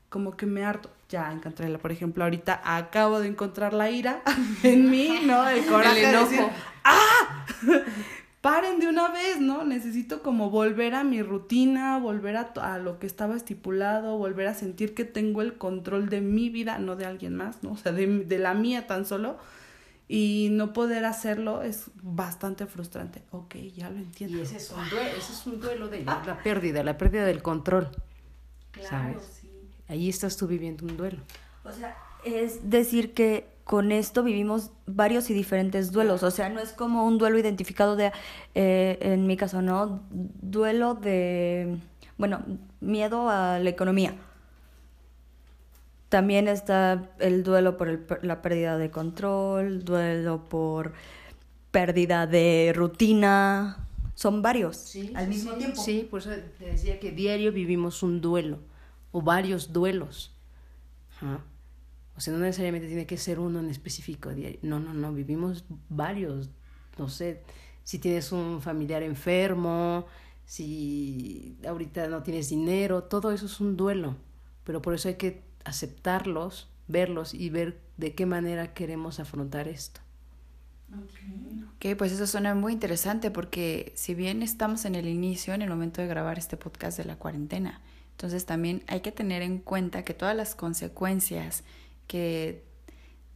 como 0.09 0.37
que 0.37 0.47
me 0.47 0.65
harto. 0.65 0.91
Ya 1.09 1.31
encontré 1.33 1.69
la, 1.69 1.79
por 1.79 1.93
ejemplo, 1.93 2.25
ahorita 2.25 2.61
acabo 2.65 3.21
de 3.21 3.29
encontrar 3.29 3.73
la 3.73 3.91
ira 3.91 4.23
en 4.63 4.91
mí, 4.91 5.21
¿no? 5.25 5.49
El 5.49 5.65
coraje 5.67 6.05
El 6.05 6.13
de 6.13 6.19
decir. 6.19 6.41
¡ah! 6.85 7.47
Paren 8.41 8.79
de 8.79 8.87
una 8.87 9.09
vez, 9.09 9.41
¿no? 9.41 9.65
Necesito 9.65 10.23
como 10.23 10.51
volver 10.51 10.95
a 10.95 11.03
mi 11.03 11.21
rutina, 11.21 11.99
volver 11.99 12.37
a, 12.37 12.53
a 12.63 12.79
lo 12.79 13.01
que 13.01 13.07
estaba 13.07 13.35
estipulado, 13.35 14.19
volver 14.19 14.47
a 14.47 14.55
sentir 14.55 14.95
que 14.95 15.05
tengo 15.05 15.43
el 15.43 15.59
control 15.59 16.09
de 16.09 16.21
mi 16.21 16.49
vida, 16.49 16.79
no 16.79 16.95
de 16.95 17.07
alguien 17.07 17.35
más, 17.35 17.63
¿no? 17.65 17.73
O 17.73 17.77
sea, 17.77 17.93
de, 17.93 18.07
de 18.07 18.39
la 18.39 18.55
mía 18.55 18.87
tan 18.87 19.05
solo. 19.05 19.37
Y 20.09 20.49
no 20.53 20.73
poder 20.73 21.05
hacerlo 21.05 21.63
es 21.63 21.91
bastante 22.03 22.67
frustrante. 22.67 23.23
Ok, 23.33 23.57
ya 23.75 23.91
lo 23.91 23.97
entiendo. 23.97 24.39
Y 24.39 24.43
ese 24.43 24.59
es 24.59 24.71
un 24.71 24.89
duelo, 24.89 25.11
ese 25.17 25.33
es 25.33 25.47
un 25.47 25.61
duelo 25.61 25.89
de 25.89 26.05
la 26.05 26.41
pérdida, 26.43 26.83
la 26.85 26.97
pérdida 26.97 27.25
del 27.25 27.43
control. 27.43 27.91
¿sabes? 28.89 29.17
sí. 29.41 29.51
Ahí 29.89 30.09
estás 30.09 30.37
tú 30.37 30.47
viviendo 30.47 30.85
un 30.85 30.97
duelo. 30.97 31.19
O 31.65 31.73
sea, 31.73 31.97
es 32.25 32.71
decir 32.71 33.15
que 33.15 33.49
con 33.65 33.91
esto 33.91 34.23
vivimos 34.23 34.71
varios 34.87 35.29
y 35.31 35.35
diferentes 35.35 35.91
duelos. 35.91 36.23
O 36.23 36.31
sea, 36.31 36.49
no 36.49 36.61
es 36.61 36.73
como 36.73 37.05
un 37.05 37.19
duelo 37.19 37.39
identificado 37.39 37.97
de, 37.97 38.13
eh, 38.55 38.99
en 39.01 39.27
mi 39.27 39.37
caso, 39.37 39.61
¿no? 39.61 40.03
Duelo 40.11 40.95
de, 40.95 41.77
bueno, 42.17 42.45
miedo 42.81 43.29
a 43.29 43.59
la 43.59 43.69
economía. 43.69 44.15
También 46.09 46.47
está 46.49 47.11
el 47.19 47.43
duelo 47.43 47.77
por 47.77 47.89
el 47.89 47.99
per- 47.99 48.25
la 48.25 48.41
pérdida 48.43 48.79
de 48.79 48.91
control, 48.91 49.85
duelo 49.85 50.45
por 50.49 50.93
pérdida 51.71 52.27
de 52.27 52.73
rutina. 52.75 53.89
Son 54.15 54.41
varios 54.41 54.95
al 55.15 55.29
mismo 55.29 55.53
tiempo. 55.55 55.83
Sí, 55.83 56.07
por 56.11 56.21
eso 56.21 56.31
te 56.59 56.65
decía 56.67 56.99
que 57.01 57.11
diario 57.11 57.53
vivimos 57.53 58.03
un 58.03 58.21
duelo 58.21 58.59
o 59.13 59.21
varios 59.21 59.73
duelos. 59.73 60.33
O 62.17 62.21
sea, 62.21 62.33
no 62.33 62.39
necesariamente 62.41 62.87
tiene 62.87 63.07
que 63.07 63.17
ser 63.19 63.39
uno 63.39 63.59
en 63.61 63.69
específico. 63.69 64.31
No, 64.63 64.81
no, 64.81 64.95
no, 64.95 65.13
vivimos 65.13 65.65
varios. 65.89 66.49
No 66.99 67.09
sé, 67.09 67.43
si 67.85 67.99
tienes 67.99 68.33
un 68.33 68.63
familiar 68.63 69.03
enfermo, 69.03 70.07
si 70.47 71.59
ahorita 71.67 72.09
no 72.09 72.23
tienes 72.23 72.49
dinero, 72.49 73.03
todo 73.05 73.33
eso 73.33 73.47
es 73.47 73.61
un 73.61 73.77
duelo. 73.77 74.17
Pero 74.65 74.81
por 74.81 74.95
eso 74.95 75.09
hay 75.09 75.17
que 75.17 75.43
aceptarlos, 75.67 76.69
verlos 76.89 77.35
y 77.35 77.51
ver 77.51 77.81
de 77.97 78.15
qué 78.15 78.27
manera 78.27 78.75
queremos 78.75 79.21
afrontar 79.21 79.69
esto. 79.69 80.01
Ok, 81.77 81.97
pues 81.99 82.13
eso 82.13 82.27
suena 82.27 82.55
muy 82.55 82.73
interesante 82.73 83.31
porque 83.31 83.93
si 83.97 84.15
bien 84.15 84.43
estamos 84.43 84.85
en 84.85 84.95
el 84.95 85.09
inicio, 85.09 85.53
en 85.53 85.63
el 85.63 85.69
momento 85.69 86.01
de 86.01 86.07
grabar 86.07 86.39
este 86.39 86.57
podcast 86.57 86.97
de 86.97 87.05
la 87.05 87.17
cuarentena, 87.17 87.81
entonces 88.13 88.47
también 88.47 88.83
hay 88.87 89.01
que 89.01 89.13
tener 89.13 89.43
en 89.43 89.59
cuenta 89.59 90.05
que 90.05 90.15
todas 90.15 90.37
las 90.37 90.55
consecuencias 90.55 91.65
que 92.07 92.65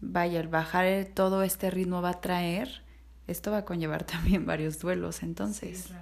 vaya, 0.01 0.41
el 0.41 0.49
bajar 0.49 0.87
todo 1.13 1.43
este 1.43 1.71
ritmo 1.71 2.01
va 2.01 2.11
a 2.11 2.21
traer, 2.21 2.83
esto 3.27 3.51
va 3.51 3.59
a 3.59 3.65
conllevar 3.65 4.05
también 4.07 4.47
varios 4.47 4.79
duelos 4.79 5.23
entonces. 5.23 5.87
Sí, 5.89 5.95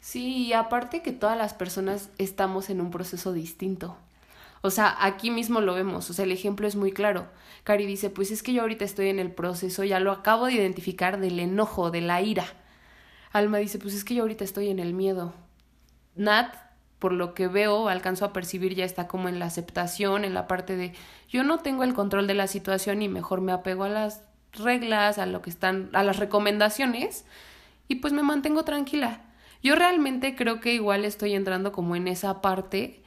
sí, 0.00 0.46
y 0.46 0.52
aparte 0.52 1.02
que 1.02 1.12
todas 1.12 1.36
las 1.36 1.54
personas 1.54 2.08
estamos 2.18 2.70
en 2.70 2.80
un 2.80 2.90
proceso 2.90 3.32
distinto. 3.32 3.98
O 4.60 4.70
sea, 4.70 4.96
aquí 5.00 5.30
mismo 5.30 5.60
lo 5.60 5.74
vemos, 5.74 6.10
o 6.10 6.12
sea, 6.12 6.24
el 6.24 6.32
ejemplo 6.32 6.66
es 6.66 6.76
muy 6.76 6.92
claro. 6.92 7.28
Cari 7.64 7.86
dice, 7.86 8.10
pues 8.10 8.30
es 8.30 8.42
que 8.42 8.52
yo 8.52 8.62
ahorita 8.62 8.84
estoy 8.84 9.08
en 9.08 9.18
el 9.18 9.30
proceso, 9.30 9.84
ya 9.84 10.00
lo 10.00 10.10
acabo 10.12 10.46
de 10.46 10.54
identificar 10.54 11.20
del 11.20 11.38
enojo, 11.38 11.90
de 11.90 12.00
la 12.00 12.22
ira. 12.22 12.46
Alma 13.32 13.58
dice, 13.58 13.78
pues 13.78 13.94
es 13.94 14.04
que 14.04 14.14
yo 14.14 14.22
ahorita 14.22 14.44
estoy 14.44 14.68
en 14.68 14.78
el 14.78 14.94
miedo. 14.94 15.34
Nat, 16.16 16.54
por 16.98 17.12
lo 17.12 17.34
que 17.34 17.46
veo, 17.46 17.88
alcanzo 17.88 18.24
a 18.24 18.32
percibir, 18.32 18.74
ya 18.74 18.84
está 18.84 19.06
como 19.06 19.28
en 19.28 19.38
la 19.38 19.46
aceptación, 19.46 20.24
en 20.24 20.34
la 20.34 20.48
parte 20.48 20.76
de, 20.76 20.94
yo 21.28 21.44
no 21.44 21.58
tengo 21.58 21.84
el 21.84 21.94
control 21.94 22.26
de 22.26 22.34
la 22.34 22.48
situación 22.48 23.02
y 23.02 23.08
mejor 23.08 23.40
me 23.40 23.52
apego 23.52 23.84
a 23.84 23.88
las 23.88 24.22
reglas, 24.52 25.18
a 25.18 25.26
lo 25.26 25.42
que 25.42 25.50
están, 25.50 25.90
a 25.92 26.02
las 26.02 26.16
recomendaciones 26.18 27.24
y 27.86 27.96
pues 27.96 28.12
me 28.12 28.22
mantengo 28.22 28.64
tranquila. 28.64 29.22
Yo 29.62 29.74
realmente 29.74 30.36
creo 30.36 30.60
que 30.60 30.74
igual 30.74 31.04
estoy 31.04 31.34
entrando 31.34 31.72
como 31.72 31.96
en 31.96 32.08
esa 32.08 32.40
parte 32.40 33.02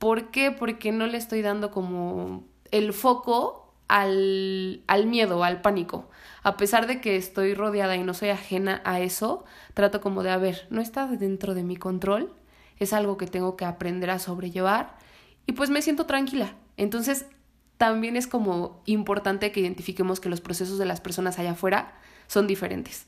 ¿Por 0.00 0.30
qué? 0.30 0.50
Porque 0.50 0.92
no 0.92 1.06
le 1.06 1.18
estoy 1.18 1.42
dando 1.42 1.70
como 1.70 2.44
el 2.70 2.94
foco 2.94 3.74
al, 3.86 4.82
al 4.86 5.06
miedo, 5.06 5.44
al 5.44 5.60
pánico. 5.60 6.08
A 6.42 6.56
pesar 6.56 6.86
de 6.86 7.02
que 7.02 7.16
estoy 7.16 7.52
rodeada 7.52 7.96
y 7.96 8.02
no 8.02 8.14
soy 8.14 8.30
ajena 8.30 8.80
a 8.86 9.00
eso, 9.00 9.44
trato 9.74 10.00
como 10.00 10.22
de, 10.22 10.30
a 10.30 10.38
ver, 10.38 10.66
no 10.70 10.80
está 10.80 11.06
dentro 11.06 11.52
de 11.52 11.64
mi 11.64 11.76
control, 11.76 12.32
es 12.78 12.94
algo 12.94 13.18
que 13.18 13.26
tengo 13.26 13.58
que 13.58 13.66
aprender 13.66 14.08
a 14.08 14.18
sobrellevar 14.18 14.96
y 15.46 15.52
pues 15.52 15.68
me 15.68 15.82
siento 15.82 16.06
tranquila. 16.06 16.54
Entonces, 16.78 17.26
también 17.76 18.16
es 18.16 18.26
como 18.26 18.80
importante 18.86 19.52
que 19.52 19.60
identifiquemos 19.60 20.18
que 20.18 20.30
los 20.30 20.40
procesos 20.40 20.78
de 20.78 20.86
las 20.86 21.02
personas 21.02 21.38
allá 21.38 21.50
afuera 21.50 21.92
son 22.26 22.46
diferentes 22.46 23.06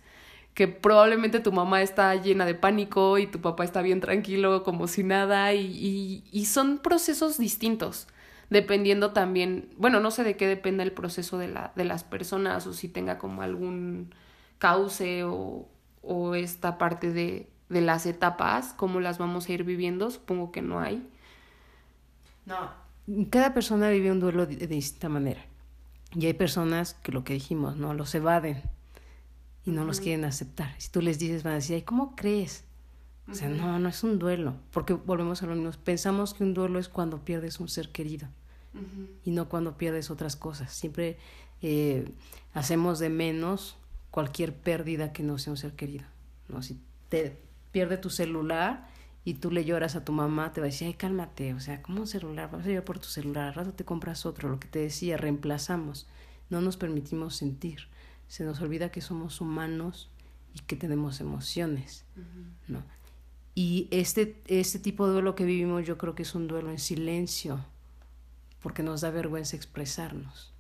que 0.55 0.69
probablemente 0.69 1.41
tu 1.41 1.53
mamá 1.53 1.83
está 1.83 2.15
llena 2.15 2.45
de 2.45 2.55
pánico 2.55 3.19
y 3.19 3.27
tu 3.27 3.41
papá 3.41 3.65
está 3.65 3.83
bien 3.83 4.01
tranquilo 4.01 4.65
como 4.65 4.87
si 4.87 5.03
nada 5.03 5.55
y, 5.55 6.25
y, 6.31 6.45
son 6.45 6.79
procesos 6.79 7.39
distintos 7.39 8.07
dependiendo 8.51 9.13
también, 9.13 9.71
bueno, 9.79 9.99
no 10.01 10.11
sé 10.11 10.25
de 10.25 10.37
qué 10.37 10.47
depende 10.47 10.83
el 10.83 10.93
proceso 10.93 11.39
de, 11.39 11.49
la, 11.49 11.73
de 11.75 11.85
las 11.85 12.05
personas 12.05 12.67
o 12.67 12.75
si 12.75 12.87
tenga 12.87 13.17
como 13.19 13.41
algún 13.41 14.15
cauce 14.59 15.25
o, 15.25 15.69
o 16.03 16.35
esta 16.35 16.77
parte 16.77 17.13
de, 17.13 17.49
de 17.71 17.81
las 17.81 18.05
etapas, 18.05 18.75
cómo 18.75 19.01
las 19.01 19.17
vamos 19.17 19.49
a 19.49 19.53
ir 19.53 19.65
viviendo, 19.65 20.11
supongo 20.11 20.53
que 20.53 20.61
no 20.61 20.81
hay. 20.81 21.09
No, 22.45 22.71
cada 23.31 23.55
persona 23.55 23.89
vive 23.89 24.13
un 24.13 24.21
duelo 24.21 24.45
de, 24.45 24.57
de 24.57 24.67
distinta 24.67 25.09
manera. 25.09 25.41
Y 26.15 26.27
hay 26.27 26.35
personas 26.35 26.93
que 26.95 27.11
lo 27.11 27.25
que 27.25 27.33
dijimos, 27.33 27.77
¿no? 27.77 27.95
Los 27.95 28.15
evaden 28.15 28.63
y 29.65 29.71
no 29.71 29.85
los 29.85 30.01
quieren 30.01 30.25
aceptar. 30.25 30.75
Si 30.79 30.91
tú 30.91 31.01
les 31.01 31.19
dices, 31.19 31.43
van 31.43 31.55
a 31.55 31.57
decir, 31.57 31.77
Ay, 31.77 31.83
¿cómo 31.83 32.17
crees? 32.17 32.65
O 33.31 33.35
sea, 33.35 33.49
no, 33.49 33.79
no 33.79 33.89
es 33.89 34.03
un 34.03 34.19
duelo, 34.19 34.57
porque 34.73 34.95
volvemos 34.95 35.43
a 35.43 35.47
lo 35.47 35.55
mismo. 35.55 35.71
Pensamos 35.85 36.35
que 36.35 36.43
un 36.43 36.55
duelo 36.55 36.79
es 36.79 36.89
cuando 36.89 37.25
pierdes 37.25 37.61
un 37.61 37.69
ser 37.69 37.91
querido 37.91 38.29
y 39.25 39.31
no 39.31 39.49
cuando 39.49 39.77
pierdes 39.77 40.11
otras 40.11 40.35
cosas. 40.35 40.73
Siempre 40.73 41.19
eh, 41.63 42.13
hacemos 42.53 42.99
de 42.99 43.11
menos 43.11 43.77
cualquier 44.11 44.55
pérdida 44.55 45.13
que 45.13 45.23
no 45.23 45.39
sea 45.39 45.53
un 45.53 45.57
ser 45.57 45.75
querido. 45.75 46.05
¿no? 46.49 46.63
Si 46.63 46.81
te 47.09 47.39
pierde 47.71 47.97
tu 47.97 48.11
celular 48.11 48.89
y 49.25 49.35
tú 49.35 49.53
le 49.53 49.65
lloras 49.65 49.95
a 49.95 50.05
tu 50.05 50.13
mamá, 50.13 50.53
te 50.53 50.61
va 50.61 50.67
a 50.67 50.71
decir, 50.71 50.89
ay, 50.89 50.95
cálmate, 50.95 51.55
o 51.55 51.61
sea, 51.61 51.81
¿cómo 51.81 52.01
un 52.01 52.07
celular? 52.09 52.51
Vas 52.51 52.65
a 52.65 52.69
llorar 52.69 52.85
por 52.85 52.99
tu 52.99 53.09
celular, 53.09 53.49
al 53.49 53.55
rato 53.55 53.73
te 53.73 53.85
compras 53.85 54.27
otro, 54.27 54.49
lo 54.49 54.59
que 54.59 54.69
te 54.69 54.81
decía, 54.81 55.17
reemplazamos. 55.17 56.09
No 56.51 56.61
nos 56.61 56.77
permitimos 56.77 57.37
sentir 57.37 57.89
se 58.29 58.45
nos 58.45 58.61
olvida 58.61 58.91
que 58.91 59.01
somos 59.01 59.41
humanos 59.41 60.11
y 60.55 60.61
que 60.61 60.77
tenemos 60.77 61.21
emociones, 61.21 62.05
¿no? 62.69 62.83
Y 63.55 63.89
este, 63.91 64.41
este 64.47 64.79
tipo 64.79 65.07
de 65.07 65.15
duelo 65.15 65.35
que 65.35 65.45
vivimos 65.45 65.87
yo 65.87 65.99
creo 65.99 66.15
que 66.15 66.23
es 66.23 66.35
un 66.35 66.49
duelo 66.49 66.71
en 66.71 66.79
silencio, 66.79 67.65
porque 68.63 68.83
nos 68.83 69.03
da 69.03 69.11
vergüenza 69.11 69.57
expresarnos, 69.57 70.53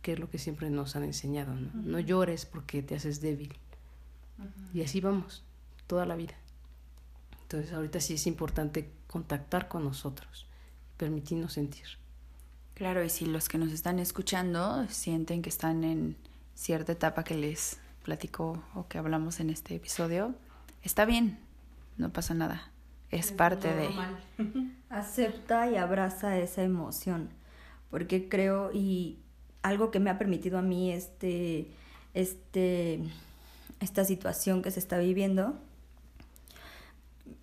que 0.00 0.12
es 0.12 0.18
lo 0.18 0.30
que 0.30 0.38
siempre 0.38 0.70
nos 0.70 0.96
han 0.96 1.04
enseñado, 1.04 1.54
¿no? 1.54 1.70
No 1.74 2.00
llores 2.00 2.46
porque 2.46 2.82
te 2.82 2.94
haces 2.94 3.20
débil. 3.20 3.54
Y 4.72 4.82
así 4.82 5.00
vamos, 5.00 5.44
toda 5.86 6.06
la 6.06 6.16
vida. 6.16 6.34
Entonces 7.42 7.72
ahorita 7.72 8.00
sí 8.00 8.14
es 8.14 8.26
importante 8.26 8.90
contactar 9.06 9.68
con 9.68 9.84
nosotros, 9.84 10.46
permitirnos 10.96 11.52
sentir. 11.52 11.84
Claro, 12.74 13.04
y 13.04 13.10
si 13.10 13.26
los 13.26 13.48
que 13.48 13.58
nos 13.58 13.72
están 13.72 13.98
escuchando 13.98 14.86
sienten 14.88 15.42
que 15.42 15.50
están 15.50 15.84
en 15.84 16.16
cierta 16.54 16.92
etapa 16.92 17.24
que 17.24 17.34
les 17.34 17.80
platico 18.02 18.62
o 18.74 18.86
que 18.88 18.98
hablamos 18.98 19.40
en 19.40 19.50
este 19.50 19.74
episodio, 19.74 20.34
está 20.82 21.04
bien, 21.04 21.38
no 21.96 22.12
pasa 22.12 22.34
nada, 22.34 22.70
es, 23.10 23.32
parte 23.32 23.72
de... 23.74 23.90
Acepta 24.90 25.70
y 25.70 25.76
abraza 25.76 26.38
esa 26.38 26.62
emoción, 26.62 27.30
porque 27.90 28.28
creo 28.28 28.70
y 28.72 29.18
algo 29.62 29.90
que 29.90 30.00
me 30.00 30.10
ha 30.10 30.18
permitido 30.18 30.58
a 30.58 30.62
mí 30.62 30.90
este, 30.90 31.68
este, 32.14 33.00
esta 33.80 34.04
situación 34.04 34.62
que 34.62 34.70
se 34.70 34.80
está 34.80 34.98
viviendo, 34.98 35.54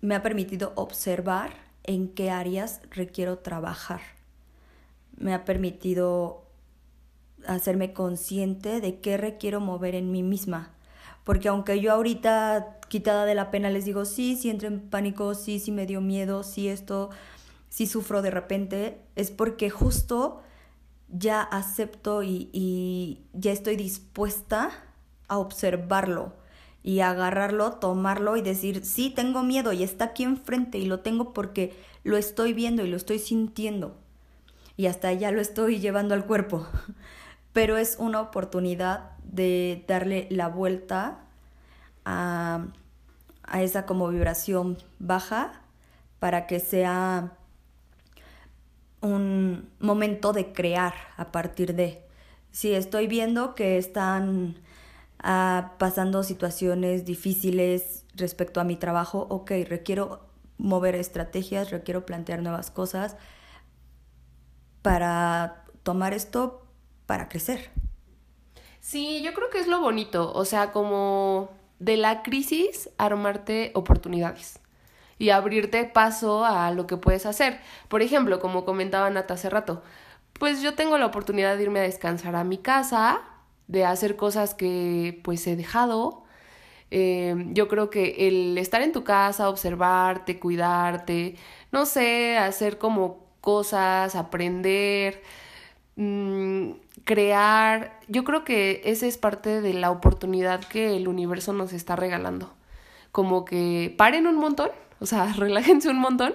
me 0.00 0.14
ha 0.14 0.22
permitido 0.22 0.72
observar 0.76 1.52
en 1.84 2.08
qué 2.08 2.30
áreas 2.30 2.80
requiero 2.90 3.38
trabajar. 3.38 4.00
Me 5.16 5.34
ha 5.34 5.44
permitido 5.44 6.49
hacerme 7.46 7.92
consciente 7.92 8.80
de 8.80 9.00
qué 9.00 9.16
requiero 9.16 9.60
mover 9.60 9.94
en 9.94 10.10
mí 10.10 10.22
misma. 10.22 10.72
Porque 11.24 11.48
aunque 11.48 11.80
yo 11.80 11.92
ahorita 11.92 12.78
quitada 12.88 13.24
de 13.24 13.34
la 13.34 13.50
pena 13.50 13.70
les 13.70 13.84
digo, 13.84 14.04
sí, 14.04 14.36
sí 14.36 14.50
entro 14.50 14.68
en 14.68 14.80
pánico, 14.80 15.34
sí, 15.34 15.58
sí 15.60 15.70
me 15.70 15.86
dio 15.86 16.00
miedo, 16.00 16.42
sí 16.42 16.68
esto, 16.68 17.10
sí 17.68 17.86
sufro 17.86 18.22
de 18.22 18.30
repente, 18.30 19.00
es 19.16 19.30
porque 19.30 19.70
justo 19.70 20.42
ya 21.08 21.42
acepto 21.42 22.22
y, 22.22 22.50
y 22.52 23.22
ya 23.32 23.52
estoy 23.52 23.76
dispuesta 23.76 24.70
a 25.28 25.38
observarlo 25.38 26.34
y 26.82 27.00
agarrarlo, 27.00 27.72
tomarlo 27.72 28.36
y 28.36 28.42
decir, 28.42 28.84
sí, 28.84 29.10
tengo 29.10 29.42
miedo 29.42 29.72
y 29.72 29.82
está 29.82 30.06
aquí 30.06 30.24
enfrente 30.24 30.78
y 30.78 30.86
lo 30.86 31.00
tengo 31.00 31.32
porque 31.32 31.74
lo 32.04 32.16
estoy 32.16 32.52
viendo 32.52 32.84
y 32.84 32.88
lo 32.88 32.96
estoy 32.96 33.18
sintiendo. 33.18 33.96
Y 34.76 34.86
hasta 34.86 35.12
ya 35.12 35.30
lo 35.30 35.40
estoy 35.40 35.78
llevando 35.78 36.14
al 36.14 36.24
cuerpo. 36.24 36.66
pero 37.52 37.76
es 37.76 37.96
una 37.98 38.20
oportunidad 38.20 39.10
de 39.24 39.84
darle 39.88 40.26
la 40.30 40.48
vuelta 40.48 41.20
a, 42.04 42.66
esa 43.54 43.84
como 43.84 44.08
vibración 44.08 44.78
baja 44.98 45.62
para 46.20 46.46
que 46.46 46.60
sea 46.60 47.32
un 49.00 49.68
momento 49.80 50.32
de 50.32 50.52
crear 50.52 50.94
a 51.16 51.32
partir 51.32 51.74
de. 51.74 52.04
Si 52.52 52.72
estoy 52.74 53.06
viendo 53.06 53.54
que 53.54 53.78
están 53.78 54.56
ah, 55.18 55.72
pasando 55.78 56.22
situaciones 56.22 57.04
difíciles 57.04 58.04
respecto 58.14 58.60
a 58.60 58.64
mi 58.64 58.76
trabajo, 58.76 59.26
ok, 59.30 59.52
requiero 59.68 60.28
mover 60.58 60.94
estrategias, 60.94 61.70
requiero 61.70 62.04
plantear 62.06 62.42
nuevas 62.42 62.70
cosas 62.70 63.16
para 64.82 65.64
tomar 65.82 66.12
esto 66.12 66.69
para 67.10 67.28
crecer. 67.28 67.72
Sí, 68.78 69.20
yo 69.24 69.34
creo 69.34 69.50
que 69.50 69.58
es 69.58 69.66
lo 69.66 69.80
bonito, 69.80 70.32
o 70.32 70.44
sea, 70.44 70.70
como 70.70 71.50
de 71.80 71.96
la 71.96 72.22
crisis 72.22 72.88
armarte 72.98 73.72
oportunidades 73.74 74.60
y 75.18 75.30
abrirte 75.30 75.82
paso 75.86 76.44
a 76.44 76.70
lo 76.70 76.86
que 76.86 76.96
puedes 76.96 77.26
hacer. 77.26 77.58
Por 77.88 78.00
ejemplo, 78.00 78.38
como 78.38 78.64
comentaba 78.64 79.10
Nata 79.10 79.34
hace 79.34 79.50
rato, 79.50 79.82
pues 80.34 80.62
yo 80.62 80.74
tengo 80.74 80.98
la 80.98 81.06
oportunidad 81.06 81.56
de 81.56 81.64
irme 81.64 81.80
a 81.80 81.82
descansar 81.82 82.36
a 82.36 82.44
mi 82.44 82.58
casa, 82.58 83.20
de 83.66 83.84
hacer 83.84 84.14
cosas 84.14 84.54
que 84.54 85.20
pues 85.24 85.44
he 85.48 85.56
dejado. 85.56 86.22
Eh, 86.92 87.34
yo 87.48 87.66
creo 87.66 87.90
que 87.90 88.28
el 88.28 88.56
estar 88.56 88.82
en 88.82 88.92
tu 88.92 89.02
casa, 89.02 89.48
observarte, 89.48 90.38
cuidarte, 90.38 91.34
no 91.72 91.86
sé, 91.86 92.38
hacer 92.38 92.78
como 92.78 93.26
cosas, 93.40 94.14
aprender, 94.14 95.20
mm, 96.00 96.72
crear, 97.04 98.00
yo 98.08 98.24
creo 98.24 98.44
que 98.44 98.80
esa 98.84 99.06
es 99.06 99.18
parte 99.18 99.60
de 99.60 99.74
la 99.74 99.90
oportunidad 99.90 100.60
que 100.64 100.96
el 100.96 101.08
universo 101.08 101.52
nos 101.52 101.72
está 101.72 101.96
regalando. 101.96 102.52
Como 103.12 103.44
que 103.44 103.94
paren 103.96 104.26
un 104.26 104.36
montón, 104.36 104.70
o 105.00 105.06
sea, 105.06 105.32
relájense 105.36 105.90
un 105.90 105.98
montón, 105.98 106.34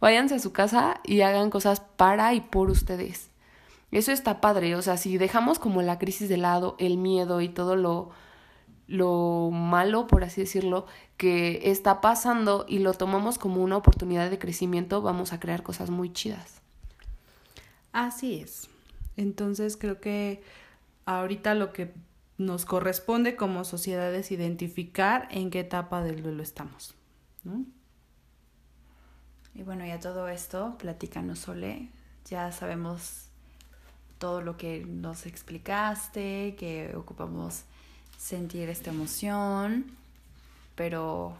váyanse 0.00 0.34
a 0.36 0.38
su 0.40 0.52
casa 0.52 1.00
y 1.04 1.20
hagan 1.20 1.50
cosas 1.50 1.80
para 1.80 2.34
y 2.34 2.40
por 2.40 2.70
ustedes. 2.70 3.30
Eso 3.92 4.10
está 4.10 4.40
padre, 4.40 4.74
o 4.74 4.82
sea, 4.82 4.96
si 4.96 5.18
dejamos 5.18 5.60
como 5.60 5.80
la 5.82 5.98
crisis 5.98 6.28
de 6.28 6.36
lado, 6.36 6.74
el 6.80 6.96
miedo 6.98 7.40
y 7.40 7.48
todo 7.48 7.76
lo, 7.76 8.10
lo 8.88 9.50
malo, 9.52 10.08
por 10.08 10.24
así 10.24 10.40
decirlo, 10.40 10.86
que 11.16 11.70
está 11.70 12.00
pasando 12.00 12.66
y 12.68 12.80
lo 12.80 12.94
tomamos 12.94 13.38
como 13.38 13.62
una 13.62 13.76
oportunidad 13.76 14.30
de 14.30 14.38
crecimiento, 14.40 15.00
vamos 15.00 15.32
a 15.32 15.38
crear 15.38 15.62
cosas 15.62 15.90
muy 15.90 16.12
chidas. 16.12 16.60
Así 17.92 18.40
es. 18.40 18.68
Entonces 19.16 19.76
creo 19.76 20.00
que 20.00 20.42
ahorita 21.06 21.54
lo 21.54 21.72
que 21.72 21.92
nos 22.38 22.64
corresponde 22.64 23.36
como 23.36 23.64
sociedad 23.64 24.12
es 24.14 24.32
identificar 24.32 25.28
en 25.30 25.50
qué 25.50 25.60
etapa 25.60 26.02
del 26.02 26.22
duelo 26.22 26.42
estamos. 26.42 26.94
¿no? 27.44 27.64
Y 29.54 29.62
bueno, 29.62 29.86
ya 29.86 30.00
todo 30.00 30.28
esto, 30.28 30.76
platícanos, 30.78 31.38
Sole. 31.38 31.88
Ya 32.26 32.50
sabemos 32.50 33.28
todo 34.18 34.40
lo 34.40 34.56
que 34.56 34.84
nos 34.84 35.26
explicaste, 35.26 36.56
que 36.58 36.96
ocupamos 36.96 37.64
sentir 38.18 38.68
esta 38.68 38.90
emoción, 38.90 39.86
pero 40.74 41.36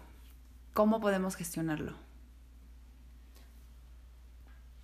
¿cómo 0.75 1.01
podemos 1.01 1.35
gestionarlo? 1.35 1.95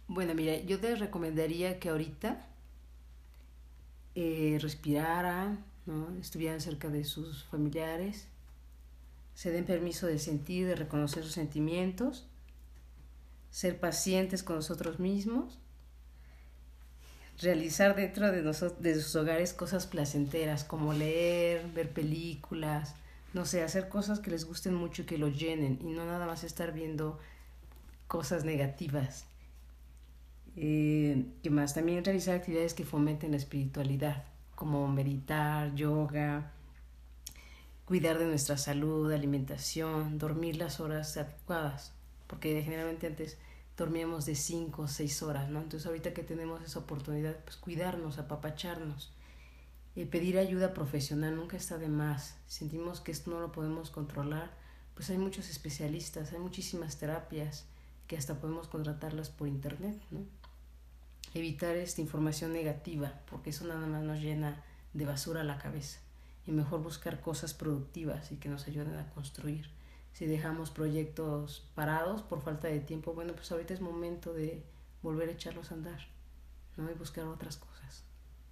Bueno, 0.09 0.35
mira, 0.35 0.57
yo 0.57 0.81
te 0.81 0.97
recomendaría 0.97 1.79
que 1.79 1.91
ahorita 1.91 2.45
eh, 4.15 4.59
respiraran, 4.61 5.65
¿no? 5.87 6.09
estuvieran 6.21 6.61
cerca 6.61 6.89
de 6.89 7.05
sus 7.05 7.45
familiares, 7.45 8.27
se 9.35 9.51
den 9.51 9.65
permiso 9.65 10.07
de 10.07 10.19
sentir, 10.19 10.67
de 10.67 10.75
reconocer 10.75 11.25
sus 11.25 11.33
sentimientos, 11.33 12.27
ser 13.51 13.81
pacientes 13.81 14.43
con 14.43 14.57
nosotros 14.57 14.99
mismos, 14.99 15.59
realizar 17.41 17.97
dentro 17.97 18.31
de, 18.31 18.43
de 18.43 18.95
sus 19.01 19.17
hogares 19.17 19.53
cosas 19.53 19.87
placenteras 19.87 20.65
como 20.65 20.93
leer, 20.93 21.67
ver 21.73 21.91
películas, 21.91 22.95
no 23.33 23.47
sé, 23.47 23.63
hacer 23.63 23.89
cosas 23.89 24.19
que 24.19 24.31
les 24.31 24.45
gusten 24.45 24.75
mucho 24.75 25.03
y 25.03 25.07
que 25.07 25.19
los 25.19 25.39
llenen 25.39 25.79
y 25.83 25.93
no 25.93 26.05
nada 26.05 26.27
más 26.27 26.45
estar 26.45 26.73
viendo 26.73 27.19
cosas 28.09 28.45
negativas. 28.45 29.25
Eh, 30.57 31.27
¿Qué 31.43 31.51
más? 31.51 31.75
También 31.75 32.05
realizar 32.05 32.35
actividades 32.35 32.75
que 32.75 32.85
fomenten 32.85 33.31
la 33.31 33.37
espiritualidad, 33.37 34.25
como 34.55 34.89
meditar, 34.89 35.75
yoga, 35.75 36.53
cuidar 37.85 38.19
de 38.19 38.27
nuestra 38.27 38.57
salud, 38.57 39.11
alimentación, 39.13 40.19
dormir 40.19 40.57
las 40.57 40.81
horas 40.81 41.17
adecuadas, 41.17 41.93
porque 42.27 42.63
generalmente 42.63 43.07
antes 43.07 43.39
dormíamos 43.77 44.27
de 44.27 44.35
5 44.35 44.83
o 44.83 44.89
6 44.89 45.23
horas, 45.23 45.49
¿no? 45.49 45.61
Entonces 45.61 45.87
ahorita 45.87 46.13
que 46.13 46.23
tenemos 46.23 46.63
esa 46.63 46.81
oportunidad, 46.81 47.37
pues 47.45 47.57
cuidarnos, 47.57 48.19
apapacharnos, 48.19 49.13
eh, 49.97 50.07
pedir 50.07 50.39
ayuda 50.39 50.75
profesional 50.75 51.35
nunca 51.35 51.57
está 51.57 51.79
de 51.79 51.89
más. 51.89 52.37
Sentimos 52.47 53.01
que 53.01 53.13
esto 53.13 53.31
no 53.31 53.41
lo 53.41 53.53
podemos 53.53 53.91
controlar, 53.91 54.51
pues 54.95 55.11
hay 55.11 55.19
muchos 55.19 55.49
especialistas, 55.49 56.33
hay 56.33 56.39
muchísimas 56.39 56.99
terapias 56.99 57.67
que 58.11 58.17
hasta 58.17 58.41
podemos 58.41 58.67
contratarlas 58.67 59.31
por 59.31 59.47
internet, 59.47 59.97
¿no? 60.11 60.19
evitar 61.33 61.77
esta 61.77 62.01
información 62.01 62.53
negativa, 62.53 63.13
porque 63.31 63.51
eso 63.51 63.65
nada 63.65 63.87
más 63.87 64.03
nos 64.03 64.19
llena 64.19 64.65
de 64.95 65.05
basura 65.07 65.45
la 65.45 65.59
cabeza. 65.59 66.01
Y 66.45 66.51
mejor 66.51 66.83
buscar 66.83 67.21
cosas 67.21 67.55
productivas 67.55 68.33
y 68.33 68.39
que 68.39 68.49
nos 68.49 68.67
ayuden 68.67 68.97
a 68.97 69.09
construir. 69.11 69.71
Si 70.13 70.27
dejamos 70.27 70.73
proyectos 70.73 71.71
parados 71.77 72.23
por 72.23 72.43
falta 72.43 72.67
de 72.67 72.81
tiempo, 72.81 73.15
bueno, 73.15 73.33
pues 73.35 73.53
ahorita 73.53 73.75
es 73.75 73.81
momento 73.81 74.33
de 74.33 74.65
volver 75.03 75.29
a 75.29 75.33
echarlos 75.33 75.71
a 75.71 75.75
andar, 75.75 76.09
¿no? 76.77 76.91
Y 76.91 76.95
buscar 76.95 77.27
otras 77.27 77.59
cosas. 77.59 78.03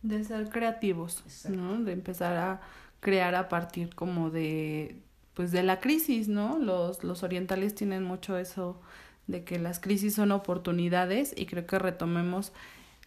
De 0.03 0.23
ser 0.23 0.51
creativos, 0.51 1.25
¿no? 1.49 1.83
De 1.83 1.95
empezar 1.95 2.37
a 2.37 2.61
crear 3.01 3.35
a 3.35 3.49
partir 3.49 3.93
como 3.97 4.31
de, 4.31 5.03
pues 5.35 5.51
de 5.51 5.65
la 5.65 5.81
crisis, 5.81 6.29
¿no? 6.29 6.61
Los, 6.61 7.03
los 7.03 7.25
orientales 7.25 7.75
tienen 7.75 8.05
mucho 8.05 8.39
eso 8.39 8.81
de 9.29 9.45
que 9.45 9.61
las 9.61 9.79
crisis 9.79 10.15
son 10.15 10.33
oportunidades 10.33 11.33
y 11.37 11.47
creo 11.47 11.67
que 11.67 11.79
retomemos 11.79 12.53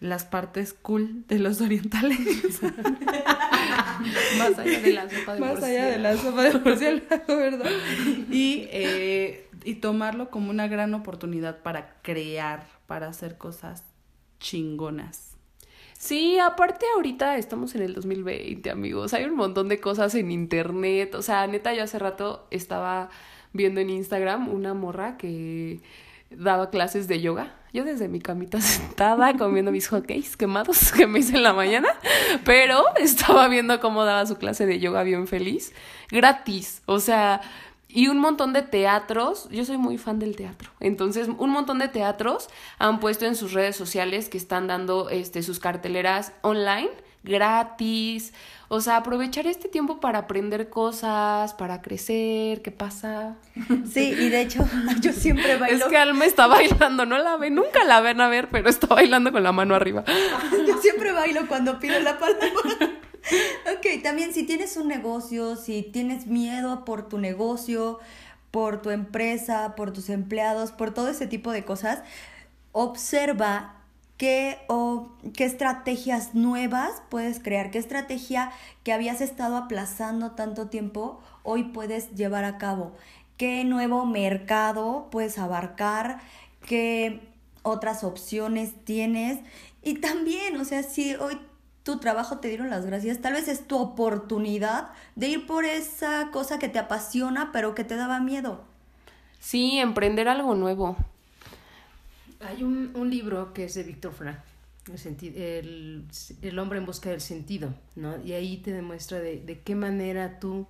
las 0.00 0.24
partes 0.24 0.72
cool 0.72 1.26
de 1.28 1.38
los 1.38 1.60
orientales. 1.60 2.18
Más 4.38 4.58
allá 4.58 4.80
de 4.80 4.92
la 4.92 5.08
sopa 5.08 5.34
de 5.34 5.40
Más 5.40 5.62
allá 5.62 5.86
de 5.86 5.98
la 5.98 6.16
sopa 6.16 6.42
de 6.42 7.02
¿verdad? 7.28 7.70
Y, 8.30 8.66
eh, 8.70 9.48
y 9.64 9.74
tomarlo 9.76 10.30
como 10.30 10.50
una 10.50 10.66
gran 10.66 10.94
oportunidad 10.94 11.62
para 11.62 12.00
crear, 12.02 12.66
para 12.86 13.08
hacer 13.08 13.36
cosas 13.36 13.84
chingonas. 14.40 15.36
Sí, 15.98 16.38
aparte 16.38 16.84
ahorita 16.96 17.36
estamos 17.36 17.76
en 17.76 17.82
el 17.82 17.94
2020, 17.94 18.70
amigos. 18.70 19.14
Hay 19.14 19.24
un 19.24 19.36
montón 19.36 19.68
de 19.68 19.78
cosas 19.78 20.16
en 20.16 20.32
internet. 20.32 21.14
O 21.14 21.22
sea, 21.22 21.46
neta, 21.46 21.74
yo 21.74 21.84
hace 21.84 22.00
rato 22.00 22.48
estaba 22.50 23.08
viendo 23.52 23.80
en 23.80 23.90
Instagram 23.90 24.48
una 24.48 24.74
morra 24.74 25.16
que 25.16 25.80
daba 26.36 26.70
clases 26.70 27.08
de 27.08 27.20
yoga. 27.20 27.54
Yo 27.72 27.84
desde 27.84 28.08
mi 28.08 28.20
camita 28.20 28.60
sentada 28.60 29.36
comiendo 29.36 29.72
mis 29.72 29.88
hotcakes 29.88 30.36
quemados 30.36 30.92
que 30.96 31.06
me 31.06 31.20
hice 31.20 31.36
en 31.36 31.42
la 31.42 31.52
mañana, 31.52 31.88
pero 32.44 32.84
estaba 32.96 33.48
viendo 33.48 33.80
cómo 33.80 34.04
daba 34.04 34.26
su 34.26 34.36
clase 34.36 34.66
de 34.66 34.78
yoga 34.78 35.02
bien 35.02 35.26
feliz, 35.26 35.72
gratis, 36.10 36.82
o 36.86 37.00
sea, 37.00 37.40
y 37.88 38.08
un 38.08 38.18
montón 38.18 38.52
de 38.54 38.62
teatros, 38.62 39.48
yo 39.50 39.64
soy 39.64 39.76
muy 39.76 39.98
fan 39.98 40.18
del 40.18 40.34
teatro, 40.34 40.70
entonces 40.80 41.28
un 41.36 41.50
montón 41.50 41.78
de 41.78 41.88
teatros 41.88 42.48
han 42.78 43.00
puesto 43.00 43.26
en 43.26 43.36
sus 43.36 43.52
redes 43.52 43.76
sociales 43.76 44.28
que 44.28 44.38
están 44.38 44.66
dando 44.66 45.10
este 45.10 45.42
sus 45.42 45.58
carteleras 45.58 46.32
online 46.42 46.90
gratis. 47.22 48.32
O 48.68 48.80
sea, 48.80 48.96
aprovechar 48.96 49.46
este 49.46 49.68
tiempo 49.68 50.00
para 50.00 50.20
aprender 50.20 50.70
cosas, 50.70 51.52
para 51.54 51.82
crecer, 51.82 52.62
¿qué 52.62 52.70
pasa? 52.70 53.36
Sí, 53.92 54.14
y 54.18 54.28
de 54.30 54.40
hecho, 54.40 54.64
yo 55.00 55.12
siempre 55.12 55.58
bailo. 55.58 55.84
Es 55.84 55.90
que 55.90 55.96
Alma 55.98 56.24
está 56.24 56.46
bailando, 56.46 57.04
no 57.04 57.18
la 57.18 57.36
ve, 57.36 57.50
nunca 57.50 57.84
la 57.84 58.00
ven 58.00 58.20
a 58.20 58.28
ver, 58.28 58.48
pero 58.50 58.68
está 58.68 58.86
bailando 58.86 59.30
con 59.30 59.42
la 59.42 59.52
mano 59.52 59.74
arriba. 59.74 60.04
Yo 60.66 60.78
siempre 60.80 61.12
bailo 61.12 61.46
cuando 61.48 61.78
pido 61.78 61.98
la 62.00 62.18
palabra. 62.18 62.48
Ok, 63.76 64.02
también 64.02 64.32
si 64.32 64.44
tienes 64.44 64.76
un 64.76 64.88
negocio, 64.88 65.56
si 65.56 65.82
tienes 65.82 66.26
miedo 66.26 66.84
por 66.84 67.08
tu 67.08 67.18
negocio, 67.18 68.00
por 68.50 68.82
tu 68.82 68.90
empresa, 68.90 69.74
por 69.76 69.92
tus 69.92 70.08
empleados, 70.08 70.72
por 70.72 70.92
todo 70.92 71.08
ese 71.08 71.26
tipo 71.26 71.52
de 71.52 71.64
cosas, 71.64 72.02
observa 72.72 73.81
¿Qué, 74.22 74.60
o, 74.68 75.08
qué 75.34 75.44
estrategias 75.44 76.32
nuevas 76.32 77.02
puedes 77.08 77.40
crear? 77.40 77.72
¿Qué 77.72 77.78
estrategia 77.78 78.52
que 78.84 78.92
habías 78.92 79.20
estado 79.20 79.56
aplazando 79.56 80.30
tanto 80.30 80.68
tiempo 80.68 81.20
hoy 81.42 81.64
puedes 81.64 82.14
llevar 82.14 82.44
a 82.44 82.56
cabo? 82.56 82.92
¿Qué 83.36 83.64
nuevo 83.64 84.06
mercado 84.06 85.08
puedes 85.10 85.38
abarcar? 85.38 86.20
¿Qué 86.64 87.18
otras 87.64 88.04
opciones 88.04 88.70
tienes? 88.84 89.40
Y 89.82 89.94
también, 89.94 90.54
o 90.60 90.64
sea, 90.64 90.84
si 90.84 91.16
hoy 91.16 91.36
tu 91.82 91.98
trabajo 91.98 92.38
te 92.38 92.46
dieron 92.46 92.70
las 92.70 92.86
gracias, 92.86 93.20
tal 93.20 93.32
vez 93.32 93.48
es 93.48 93.66
tu 93.66 93.76
oportunidad 93.76 94.90
de 95.16 95.30
ir 95.30 95.46
por 95.48 95.64
esa 95.64 96.28
cosa 96.30 96.60
que 96.60 96.68
te 96.68 96.78
apasiona, 96.78 97.50
pero 97.50 97.74
que 97.74 97.82
te 97.82 97.96
daba 97.96 98.20
miedo. 98.20 98.62
Sí, 99.40 99.80
emprender 99.80 100.28
algo 100.28 100.54
nuevo. 100.54 100.96
Hay 102.44 102.62
un, 102.62 102.92
un 102.94 103.10
libro 103.10 103.52
que 103.52 103.64
es 103.64 103.74
de 103.74 103.82
Víctor 103.82 104.12
Frank, 104.12 104.38
el, 105.20 106.08
el, 106.42 106.58
hombre 106.58 106.78
en 106.78 106.86
busca 106.86 107.10
del 107.10 107.20
sentido, 107.20 107.72
¿no? 107.94 108.20
Y 108.24 108.32
ahí 108.32 108.56
te 108.58 108.72
demuestra 108.72 109.20
de, 109.20 109.40
de 109.40 109.60
qué 109.60 109.74
manera 109.74 110.40
tú 110.40 110.66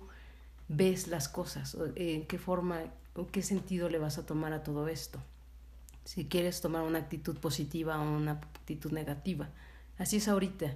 ves 0.67 1.07
las 1.07 1.27
cosas, 1.27 1.75
en 1.95 2.25
qué 2.27 2.37
forma, 2.37 2.81
o 3.15 3.27
qué 3.27 3.41
sentido 3.41 3.89
le 3.89 3.97
vas 3.97 4.17
a 4.17 4.25
tomar 4.25 4.53
a 4.53 4.63
todo 4.63 4.87
esto. 4.87 5.19
Si 6.05 6.25
quieres 6.25 6.61
tomar 6.61 6.83
una 6.83 6.99
actitud 6.99 7.37
positiva 7.37 7.99
o 7.99 8.17
una 8.17 8.33
actitud 8.33 8.91
negativa. 8.91 9.49
Así 9.97 10.17
es 10.17 10.27
ahorita. 10.27 10.75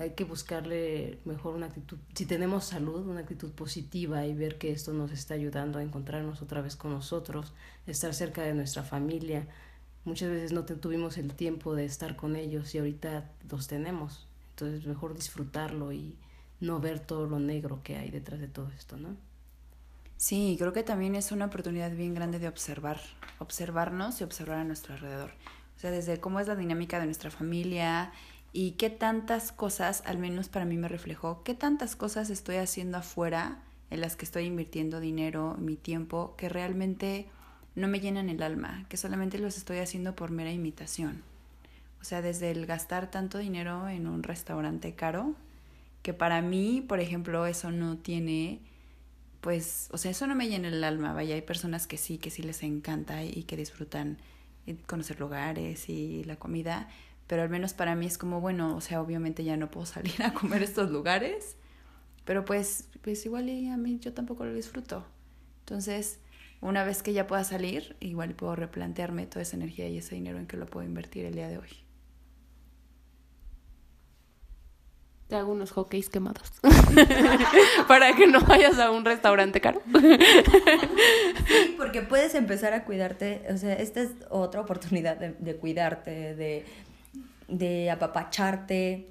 Hay 0.00 0.10
que 0.14 0.24
buscarle 0.24 1.20
mejor 1.24 1.54
una 1.54 1.66
actitud, 1.66 1.98
si 2.14 2.26
tenemos 2.26 2.64
salud, 2.64 3.06
una 3.06 3.20
actitud 3.20 3.52
positiva 3.52 4.26
y 4.26 4.34
ver 4.34 4.58
que 4.58 4.72
esto 4.72 4.92
nos 4.92 5.12
está 5.12 5.34
ayudando 5.34 5.78
a 5.78 5.84
encontrarnos 5.84 6.42
otra 6.42 6.60
vez 6.60 6.74
con 6.74 6.90
nosotros, 6.90 7.52
estar 7.86 8.12
cerca 8.12 8.42
de 8.42 8.54
nuestra 8.54 8.82
familia, 8.82 9.46
muchas 10.04 10.30
veces 10.30 10.52
no 10.52 10.64
tuvimos 10.64 11.18
el 11.18 11.34
tiempo 11.34 11.74
de 11.74 11.84
estar 11.84 12.16
con 12.16 12.36
ellos 12.36 12.74
y 12.74 12.78
ahorita 12.78 13.30
los 13.50 13.68
tenemos. 13.68 14.26
Entonces 14.50 14.86
mejor 14.86 15.14
disfrutarlo 15.14 15.92
y 15.92 16.16
no 16.60 16.80
ver 16.80 17.00
todo 17.00 17.26
lo 17.26 17.38
negro 17.38 17.80
que 17.82 17.96
hay 17.96 18.10
detrás 18.10 18.40
de 18.40 18.48
todo 18.48 18.70
esto, 18.70 18.96
¿no? 18.96 19.16
Sí, 20.16 20.56
creo 20.58 20.72
que 20.72 20.82
también 20.82 21.16
es 21.16 21.32
una 21.32 21.46
oportunidad 21.46 21.90
bien 21.90 22.14
grande 22.14 22.38
de 22.38 22.48
observar, 22.48 23.00
observarnos 23.38 24.20
y 24.20 24.24
observar 24.24 24.58
a 24.58 24.64
nuestro 24.64 24.94
alrededor. 24.94 25.32
O 25.76 25.80
sea, 25.80 25.90
desde 25.90 26.20
cómo 26.20 26.38
es 26.40 26.46
la 26.46 26.54
dinámica 26.54 27.00
de 27.00 27.06
nuestra 27.06 27.30
familia, 27.30 28.12
y 28.56 28.72
qué 28.72 28.88
tantas 28.88 29.50
cosas, 29.50 30.04
al 30.06 30.16
menos 30.16 30.48
para 30.48 30.64
mí 30.64 30.76
me 30.76 30.86
reflejó, 30.86 31.42
qué 31.42 31.54
tantas 31.54 31.96
cosas 31.96 32.30
estoy 32.30 32.56
haciendo 32.56 32.98
afuera 32.98 33.60
en 33.90 34.00
las 34.00 34.14
que 34.14 34.24
estoy 34.24 34.44
invirtiendo 34.44 35.00
dinero, 35.00 35.56
mi 35.58 35.74
tiempo, 35.74 36.36
que 36.38 36.48
realmente 36.48 37.28
no 37.74 37.88
me 37.88 38.00
llenan 38.00 38.28
el 38.28 38.42
alma, 38.42 38.86
que 38.88 38.96
solamente 38.96 39.38
los 39.38 39.56
estoy 39.56 39.78
haciendo 39.78 40.14
por 40.14 40.30
mera 40.30 40.52
imitación. 40.52 41.22
O 42.00 42.04
sea, 42.04 42.22
desde 42.22 42.50
el 42.50 42.66
gastar 42.66 43.10
tanto 43.10 43.38
dinero 43.38 43.88
en 43.88 44.06
un 44.06 44.22
restaurante 44.22 44.94
caro, 44.94 45.34
que 46.02 46.12
para 46.12 46.42
mí, 46.42 46.84
por 46.86 47.00
ejemplo, 47.00 47.46
eso 47.46 47.70
no 47.70 47.96
tiene, 47.96 48.60
pues, 49.40 49.88
o 49.90 49.98
sea, 49.98 50.10
eso 50.10 50.26
no 50.26 50.34
me 50.34 50.48
llena 50.48 50.68
el 50.68 50.84
alma. 50.84 51.14
Vaya, 51.14 51.34
hay 51.34 51.42
personas 51.42 51.86
que 51.86 51.96
sí, 51.96 52.18
que 52.18 52.30
sí 52.30 52.42
les 52.42 52.62
encanta 52.62 53.24
y 53.24 53.44
que 53.44 53.56
disfrutan 53.56 54.18
conocer 54.86 55.20
lugares 55.20 55.88
y 55.88 56.24
la 56.24 56.36
comida, 56.36 56.88
pero 57.26 57.42
al 57.42 57.48
menos 57.48 57.72
para 57.72 57.94
mí 57.94 58.06
es 58.06 58.18
como, 58.18 58.40
bueno, 58.40 58.76
o 58.76 58.80
sea, 58.80 59.00
obviamente 59.00 59.44
ya 59.44 59.56
no 59.56 59.70
puedo 59.70 59.86
salir 59.96 60.22
a 60.22 60.32
comer 60.34 60.62
estos 60.62 60.90
lugares, 60.90 61.56
pero 62.24 62.44
pues, 62.44 62.88
pues 63.02 63.24
igual 63.26 63.48
y 63.48 63.68
a 63.68 63.76
mí 63.76 63.98
yo 63.98 64.12
tampoco 64.12 64.44
lo 64.44 64.54
disfruto. 64.54 65.04
Entonces, 65.60 66.18
una 66.64 66.82
vez 66.82 67.02
que 67.02 67.12
ya 67.12 67.26
pueda 67.26 67.44
salir, 67.44 67.94
igual 68.00 68.34
puedo 68.34 68.56
replantearme 68.56 69.26
toda 69.26 69.42
esa 69.42 69.54
energía 69.54 69.86
y 69.88 69.98
ese 69.98 70.14
dinero 70.14 70.38
en 70.38 70.46
que 70.46 70.56
lo 70.56 70.64
puedo 70.64 70.86
invertir 70.86 71.26
el 71.26 71.34
día 71.34 71.46
de 71.46 71.58
hoy. 71.58 71.68
Te 75.28 75.36
hago 75.36 75.52
unos 75.52 75.72
hockeys 75.72 76.08
quemados. 76.08 76.54
Para 77.88 78.16
que 78.16 78.26
no 78.26 78.40
vayas 78.40 78.78
a 78.78 78.90
un 78.90 79.04
restaurante 79.04 79.60
caro. 79.60 79.82
sí, 81.46 81.74
porque 81.76 82.00
puedes 82.00 82.34
empezar 82.34 82.72
a 82.72 82.84
cuidarte. 82.84 83.42
O 83.50 83.58
sea, 83.58 83.74
esta 83.74 84.00
es 84.00 84.12
otra 84.30 84.62
oportunidad 84.62 85.18
de, 85.18 85.32
de 85.38 85.56
cuidarte, 85.56 86.34
de, 86.34 86.64
de 87.48 87.90
apapacharte. 87.90 89.10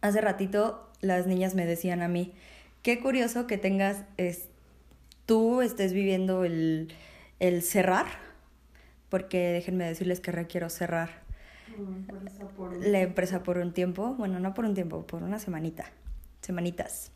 Hace 0.00 0.20
ratito 0.20 0.92
las 1.00 1.26
niñas 1.26 1.56
me 1.56 1.66
decían 1.66 2.02
a 2.02 2.08
mí, 2.08 2.34
qué 2.82 3.00
curioso 3.00 3.48
que 3.48 3.58
tengas, 3.58 4.04
es, 4.16 4.51
tú 5.26 5.62
estés 5.62 5.92
viviendo 5.92 6.44
el, 6.44 6.94
el 7.40 7.62
cerrar, 7.62 8.06
porque 9.08 9.38
déjenme 9.52 9.84
decirles 9.84 10.20
que 10.20 10.32
requiero 10.32 10.68
cerrar 10.70 11.22
la 12.80 13.00
empresa 13.00 13.42
por 13.42 13.58
un 13.58 13.72
tiempo, 13.72 14.14
bueno, 14.14 14.38
no 14.40 14.54
por 14.54 14.64
un 14.64 14.74
tiempo, 14.74 15.06
por 15.06 15.22
una 15.22 15.38
semanita, 15.38 15.84
semanitas. 16.40 17.12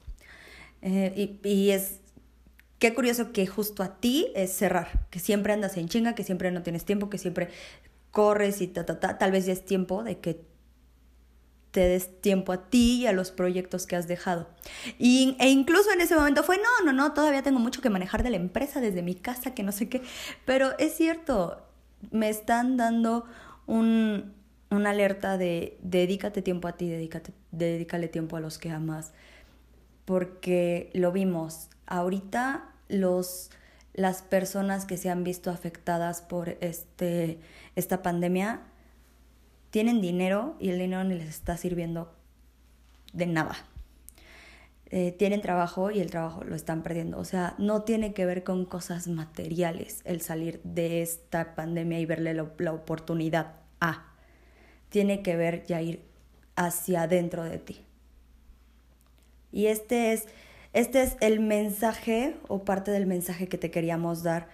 Eh, 0.83 1.13
y, 1.43 1.49
y, 1.49 1.71
es, 1.71 2.01
qué 2.79 2.95
curioso 2.95 3.33
que 3.33 3.47
justo 3.47 3.83
a 3.83 4.01
ti 4.01 4.33
es 4.35 4.53
cerrar, 4.53 5.07
que 5.11 5.19
siempre 5.19 5.53
andas 5.53 5.77
en 5.77 5.89
chinga, 5.89 6.15
que 6.15 6.25
siempre 6.25 6.51
no 6.51 6.63
tienes 6.63 6.85
tiempo, 6.85 7.11
que 7.11 7.19
siempre 7.19 7.49
corres 8.11 8.61
y 8.61 8.67
ta, 8.67 8.87
ta, 8.87 8.99
ta. 9.01 9.19
Tal 9.19 9.33
vez 9.33 9.47
ya 9.47 9.53
es 9.53 9.65
tiempo 9.65 10.03
de 10.03 10.19
que 10.19 10.41
te 11.71 11.81
des 11.81 12.21
tiempo 12.21 12.53
a 12.53 12.69
ti 12.71 13.03
y 13.03 13.07
a 13.07 13.13
los 13.13 13.31
proyectos 13.31 13.87
que 13.87 13.97
has 13.97 14.09
dejado. 14.09 14.49
Y, 14.99 15.37
e 15.39 15.51
incluso 15.51 15.93
en 15.93 16.01
ese 16.01 16.15
momento 16.15 16.43
fue, 16.43 16.57
no, 16.57 16.85
no, 16.85 16.93
no, 16.93 17.13
todavía 17.13 17.43
tengo 17.43 17.59
mucho 17.59 17.83
que 17.83 17.91
manejar 17.91 18.23
de 18.23 18.31
la 18.31 18.37
empresa 18.37 18.81
desde 18.81 19.03
mi 19.03 19.15
casa, 19.15 19.55
que 19.55 19.63
no 19.63 19.73
sé 19.73 19.89
qué. 19.89 20.03
Pero 20.45 20.77
es 20.79 20.97
cierto, 20.97 21.63
me 22.11 22.29
están 22.29 22.77
dando 22.77 23.27
un, 23.67 24.35
una 24.71 24.91
alerta 24.91 25.37
de 25.39 25.79
dedícate 25.83 26.43
tiempo 26.43 26.69
a 26.69 26.73
ti, 26.73 26.89
dedícate, 26.89 27.33
dedícale 27.53 28.09
tiempo 28.09 28.37
a 28.37 28.41
los 28.41 28.59
que 28.59 28.71
amas, 28.71 29.13
porque 30.05 30.91
lo 30.95 31.13
vimos. 31.13 31.69
Ahorita 31.87 32.71
los, 32.89 33.51
las 33.93 34.23
personas 34.23 34.87
que 34.87 34.97
se 34.97 35.11
han 35.11 35.25
visto 35.25 35.51
afectadas 35.51 36.23
por 36.23 36.57
este, 36.61 37.39
esta 37.75 38.03
pandemia 38.03 38.63
tienen 39.71 40.01
dinero 40.01 40.57
y 40.59 40.71
el 40.71 40.79
dinero 40.79 41.05
ni 41.05 41.15
les 41.17 41.29
está 41.29 41.57
sirviendo 41.57 42.13
de 43.13 43.27
nada. 43.27 43.57
Eh, 44.91 45.11
tienen 45.13 45.41
trabajo 45.41 45.91
y 45.91 46.01
el 46.01 46.11
trabajo 46.11 46.45
lo 46.45 46.55
están 46.55 46.83
perdiendo. 46.83 47.19
O 47.19 47.25
sea, 47.25 47.55
no 47.59 47.83
tiene 47.83 48.15
que 48.15 48.25
ver 48.25 48.45
con 48.45 48.65
cosas 48.65 49.09
materiales 49.09 50.01
el 50.05 50.21
salir 50.21 50.61
de 50.63 51.03
esta 51.03 51.55
pandemia 51.55 51.99
y 51.99 52.07
verle 52.07 52.35
la 52.35 52.73
oportunidad 52.73 53.55
a 53.81 54.13
tiene 54.89 55.23
que 55.23 55.37
ver 55.37 55.65
ya 55.67 55.83
ir 55.83 56.03
hacia 56.55 57.03
adentro 57.03 57.45
de 57.45 57.59
ti. 57.59 57.85
Y 59.53 59.67
este 59.67 60.13
es, 60.13 60.27
este 60.73 61.03
es 61.03 61.17
el 61.21 61.41
mensaje 61.41 62.37
o 62.49 62.65
parte 62.65 62.91
del 62.91 63.07
mensaje 63.07 63.49
que 63.49 63.59
te 63.59 63.71
queríamos 63.71 64.23
dar 64.23 64.49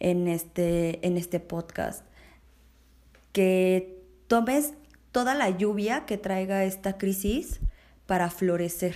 en 0.00 0.28
este, 0.28 1.04
en 1.06 1.16
este 1.16 1.40
podcast. 1.40 2.04
Que 3.32 3.97
tomes 4.28 4.74
toda 5.10 5.34
la 5.34 5.50
lluvia 5.50 6.06
que 6.06 6.18
traiga 6.18 6.64
esta 6.64 6.98
crisis 6.98 7.60
para 8.06 8.30
florecer. 8.30 8.94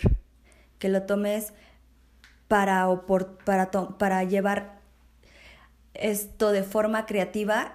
Que 0.79 0.89
lo 0.89 1.03
tomes 1.03 1.53
para, 2.49 2.87
para, 3.99 4.25
llevar 4.25 4.81
esto 5.95 6.53
de 6.53 6.63
forma 6.63 7.07
creativa 7.07 7.75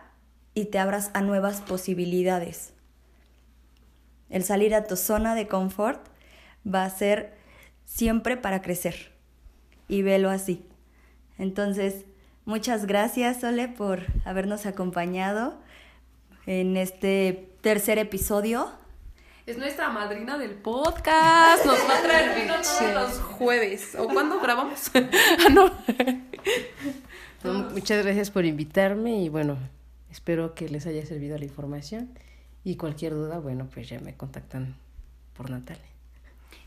y 0.53 0.65
te 0.65 0.79
abras 0.79 1.11
a 1.13 1.21
nuevas 1.21 1.61
posibilidades. 1.61 2.73
El 4.29 4.43
salir 4.43 4.75
a 4.75 4.85
tu 4.85 4.95
zona 4.95 5.35
de 5.35 5.47
confort 5.47 6.05
va 6.65 6.83
a 6.83 6.89
ser 6.89 7.35
siempre 7.85 8.37
para 8.37 8.61
crecer. 8.61 9.13
Y 9.87 10.01
velo 10.01 10.29
así. 10.29 10.65
Entonces, 11.37 12.05
muchas 12.45 12.85
gracias, 12.85 13.41
Sole, 13.41 13.67
por 13.69 14.01
habernos 14.25 14.65
acompañado 14.65 15.57
en 16.47 16.77
este 16.77 17.49
tercer 17.61 17.99
episodio. 17.99 18.71
Es 19.45 19.57
nuestra 19.57 19.89
madrina 19.89 20.37
del 20.37 20.51
podcast. 20.51 21.63
Nos 21.65 21.79
va 21.79 21.99
a 21.99 22.01
traer 22.01 22.41
vino 22.41 22.55
todos 22.55 22.93
los 22.93 23.19
jueves. 23.19 23.95
¿O 23.95 24.07
cuándo 24.07 24.39
grabamos? 24.39 24.89
Ah, 27.43 27.69
muchas 27.71 28.03
gracias 28.03 28.31
por 28.31 28.45
invitarme 28.45 29.21
y 29.21 29.29
bueno, 29.29 29.59
espero 30.09 30.55
que 30.55 30.67
les 30.67 30.87
haya 30.87 31.05
servido 31.05 31.37
la 31.37 31.45
información. 31.45 32.09
Y 32.63 32.77
cualquier 32.77 33.13
duda, 33.13 33.37
bueno, 33.37 33.69
pues 33.71 33.87
ya 33.87 33.99
me 33.99 34.17
contactan 34.17 34.75
por 35.33 35.51
Natalia. 35.51 35.85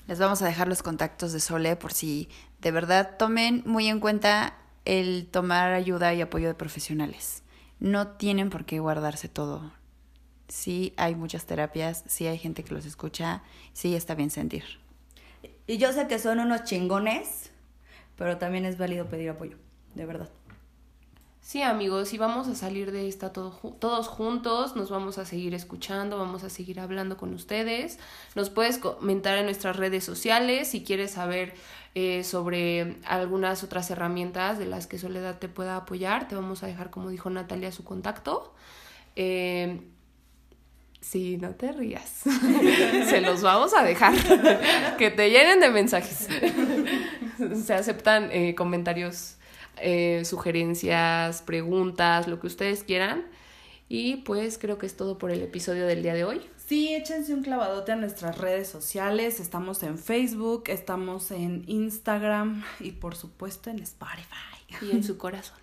Les 0.07 0.21
vamos 0.21 0.41
a 0.43 0.47
dejar 0.47 0.69
los 0.69 0.83
contactos 0.85 1.33
de 1.33 1.41
Sole 1.41 1.75
por 1.75 1.93
si 1.93 2.29
de 2.61 2.71
verdad 2.71 3.17
tomen 3.19 3.65
muy 3.67 3.89
en 3.89 3.99
cuenta 3.99 4.55
el 4.85 5.27
tomar 5.31 5.73
ayuda 5.73 6.15
y 6.15 6.21
apoyo 6.21 6.47
de 6.47 6.55
profesionales. 6.55 7.43
No 7.81 8.09
tienen 8.09 8.51
por 8.51 8.67
qué 8.67 8.79
guardarse 8.79 9.29
todo. 9.29 9.73
Sí 10.49 10.93
hay 10.97 11.15
muchas 11.15 11.47
terapias, 11.47 12.05
sí 12.07 12.27
hay 12.27 12.39
gente 12.39 12.63
que 12.63 12.75
los 12.75 12.85
escucha, 12.85 13.43
sí 13.73 13.95
está 13.95 14.15
bien 14.15 14.31
sentir. 14.31 14.65
Y 15.67 15.79
yo 15.79 15.93
sé 15.93 16.07
que 16.07 16.19
son 16.19 16.41
unos 16.41 16.65
chingones, 16.65 17.51
pero 18.17 18.37
también 18.37 18.67
es 18.67 18.77
válido 18.77 19.07
pedir 19.07 19.31
apoyo, 19.31 19.57
de 19.95 20.05
verdad. 20.05 20.29
Sí, 21.43 21.63
amigos, 21.63 22.13
y 22.13 22.19
vamos 22.19 22.47
a 22.49 22.55
salir 22.55 22.93
de 22.93 23.09
esta 23.09 23.33
todo, 23.33 23.51
todos 23.81 24.07
juntos, 24.09 24.77
nos 24.77 24.91
vamos 24.91 25.19
a 25.19 25.25
seguir 25.25 25.55
escuchando, 25.55 26.19
vamos 26.19 26.45
a 26.45 26.51
seguir 26.51 26.79
hablando 26.79 27.17
con 27.17 27.35
ustedes. 27.35 27.99
Nos 28.35 28.51
puedes 28.51 28.79
comentar 28.79 29.37
en 29.39 29.47
nuestras 29.47 29.77
redes 29.77 30.05
sociales 30.05 30.69
si 30.69 30.85
quieres 30.85 31.13
saber 31.13 31.55
eh, 31.97 32.23
sobre 32.23 32.99
algunas 33.05 33.65
otras 33.65 33.91
herramientas 33.91 34.59
de 34.59 34.67
las 34.67 34.87
que 34.87 34.99
Soledad 34.99 35.39
te 35.39 35.49
pueda 35.49 35.77
apoyar. 35.77 36.29
Te 36.29 36.37
vamos 36.37 36.63
a 36.63 36.69
dejar, 36.69 36.91
como 36.91 37.09
dijo 37.09 37.31
Natalia, 37.31 37.73
su 37.73 37.83
contacto. 37.83 38.55
Eh, 39.17 39.81
sí, 41.01 41.37
no 41.37 41.51
te 41.57 41.73
rías. 41.73 42.09
Se 43.09 43.21
los 43.23 43.43
vamos 43.43 43.75
a 43.75 43.83
dejar. 43.83 44.15
que 44.99 45.11
te 45.11 45.31
llenen 45.31 45.59
de 45.59 45.71
mensajes. 45.71 46.29
Se 47.65 47.75
aceptan 47.75 48.29
eh, 48.31 48.55
comentarios 48.55 49.39
eh, 49.81 50.25
sugerencias, 50.25 51.43
preguntas, 51.43 52.29
lo 52.29 52.41
que 52.41 52.47
ustedes 52.47 52.85
quieran. 52.85 53.27
Y 53.89 54.19
pues 54.19 54.59
creo 54.59 54.79
que 54.79 54.87
es 54.87 54.97
todo 54.97 55.19
por 55.19 55.31
el 55.31 55.43
episodio 55.43 55.87
del 55.87 56.03
día 56.03 56.15
de 56.15 56.25
hoy. 56.25 56.41
Sí, 56.57 56.95
échense 56.95 57.35
un 57.35 57.43
clavadote 57.43 57.91
a 57.91 57.97
nuestras 57.97 58.39
redes 58.39 58.69
sociales. 58.69 59.41
Estamos 59.41 59.83
en 59.83 59.99
Facebook, 59.99 60.65
estamos 60.69 61.33
en 61.33 61.65
Instagram 61.67 62.63
y 62.79 62.93
por 62.93 63.17
supuesto 63.17 63.71
en 63.71 63.81
Spotify. 63.81 64.27
Y 64.83 64.93
en 64.93 65.03
su 65.03 65.19
corazón. 65.19 65.60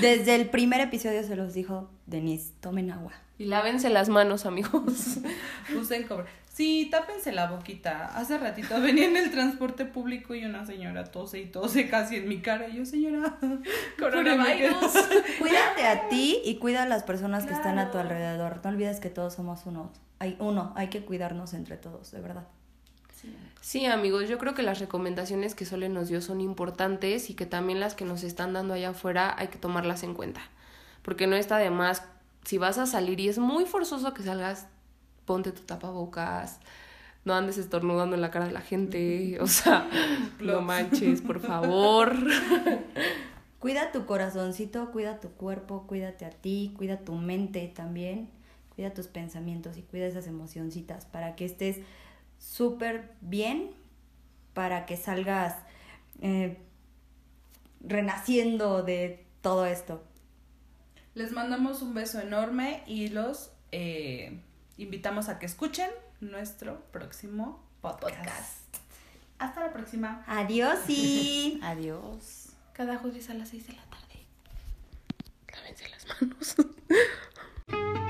Desde 0.00 0.34
el 0.34 0.48
primer 0.48 0.80
episodio 0.80 1.22
se 1.22 1.36
los 1.36 1.54
dijo 1.54 1.90
Denise, 2.06 2.52
tomen 2.60 2.90
agua. 2.90 3.12
Y 3.38 3.44
lávense 3.44 3.88
las 3.88 4.08
manos, 4.08 4.46
amigos. 4.46 5.18
Usen 5.78 6.08
cobre. 6.08 6.26
Sí, 6.52 6.88
tápense 6.90 7.30
la 7.30 7.48
boquita. 7.48 8.06
Hace 8.06 8.36
ratito 8.36 8.80
venía 8.80 9.06
en 9.06 9.16
el 9.16 9.30
transporte 9.30 9.84
público 9.84 10.34
y 10.34 10.44
una 10.44 10.66
señora 10.66 11.04
tose 11.04 11.38
y 11.38 11.46
tose 11.46 11.88
casi 11.88 12.16
en 12.16 12.28
mi 12.28 12.40
cara. 12.40 12.68
Y 12.68 12.78
yo, 12.78 12.84
señora, 12.84 13.38
coronavirus. 13.98 14.92
Cuídate 15.38 15.86
a 15.86 16.08
ti 16.08 16.40
y 16.44 16.56
cuida 16.56 16.82
a 16.82 16.86
las 16.86 17.04
personas 17.04 17.46
que 17.46 17.52
están 17.52 17.78
a 17.78 17.92
tu 17.92 17.98
alrededor. 17.98 18.60
No 18.64 18.70
olvides 18.70 18.98
que 18.98 19.08
todos 19.08 19.34
somos 19.34 19.66
uno. 19.66 19.92
Hay 20.18 20.36
uno, 20.40 20.72
hay 20.74 20.88
que 20.88 21.04
cuidarnos 21.04 21.54
entre 21.54 21.76
todos, 21.76 22.10
de 22.10 22.20
verdad. 22.20 22.48
Sí. 23.60 23.86
amigos, 23.86 24.28
yo 24.28 24.38
creo 24.38 24.54
que 24.54 24.62
las 24.62 24.78
recomendaciones 24.78 25.54
que 25.54 25.64
Sole 25.64 25.88
nos 25.88 26.08
dio 26.08 26.20
son 26.20 26.40
importantes 26.40 27.30
y 27.30 27.34
que 27.34 27.46
también 27.46 27.80
las 27.80 27.94
que 27.94 28.04
nos 28.04 28.22
están 28.22 28.52
dando 28.52 28.74
allá 28.74 28.90
afuera 28.90 29.34
hay 29.36 29.48
que 29.48 29.58
tomarlas 29.58 30.02
en 30.02 30.14
cuenta. 30.14 30.40
Porque 31.02 31.26
no 31.26 31.36
está 31.36 31.58
de 31.58 31.70
más, 31.70 32.02
si 32.44 32.58
vas 32.58 32.78
a 32.78 32.86
salir 32.86 33.20
y 33.20 33.28
es 33.28 33.38
muy 33.38 33.64
forzoso 33.64 34.14
que 34.14 34.22
salgas, 34.22 34.66
ponte 35.24 35.52
tu 35.52 35.62
tapabocas, 35.62 36.60
no 37.24 37.34
andes 37.34 37.58
estornudando 37.58 38.16
en 38.16 38.22
la 38.22 38.30
cara 38.30 38.46
de 38.46 38.52
la 38.52 38.60
gente, 38.60 39.38
o 39.40 39.46
sea, 39.46 39.88
no 40.40 40.60
manches, 40.62 41.20
por 41.20 41.40
favor. 41.40 42.14
Cuida 43.58 43.90
tu 43.90 44.06
corazoncito, 44.06 44.92
cuida 44.92 45.18
tu 45.18 45.30
cuerpo, 45.30 45.84
cuídate 45.88 46.24
a 46.24 46.30
ti, 46.30 46.72
cuida 46.76 46.98
tu 46.98 47.14
mente 47.14 47.66
también, 47.74 48.30
cuida 48.76 48.94
tus 48.94 49.08
pensamientos 49.08 49.76
y 49.76 49.82
cuida 49.82 50.06
esas 50.06 50.28
emocioncitas 50.28 51.06
para 51.06 51.34
que 51.34 51.44
estés 51.44 51.78
súper 52.38 53.12
bien, 53.20 53.70
para 54.54 54.86
que 54.86 54.96
salgas 54.96 55.54
eh, 56.20 56.58
renaciendo 57.80 58.82
de 58.82 59.24
todo 59.40 59.66
esto. 59.66 60.02
Les 61.14 61.32
mandamos 61.32 61.82
un 61.82 61.94
beso 61.94 62.20
enorme 62.20 62.82
y 62.86 63.08
los 63.08 63.50
eh, 63.72 64.40
invitamos 64.76 65.28
a 65.28 65.38
que 65.38 65.46
escuchen 65.46 65.90
nuestro 66.20 66.80
próximo 66.90 67.62
podcast. 67.80 68.58
Hasta 69.38 69.60
la 69.60 69.72
próxima. 69.72 70.24
Adiós 70.26 70.78
y... 70.88 71.60
Adiós. 71.64 72.50
Cada 72.72 72.98
jueves 72.98 73.30
a 73.30 73.34
las 73.34 73.48
6 73.50 73.66
de 73.68 73.72
la 73.72 73.82
tarde. 73.84 74.26
Lávense 75.52 75.88
las 75.88 76.06
manos. 76.08 76.56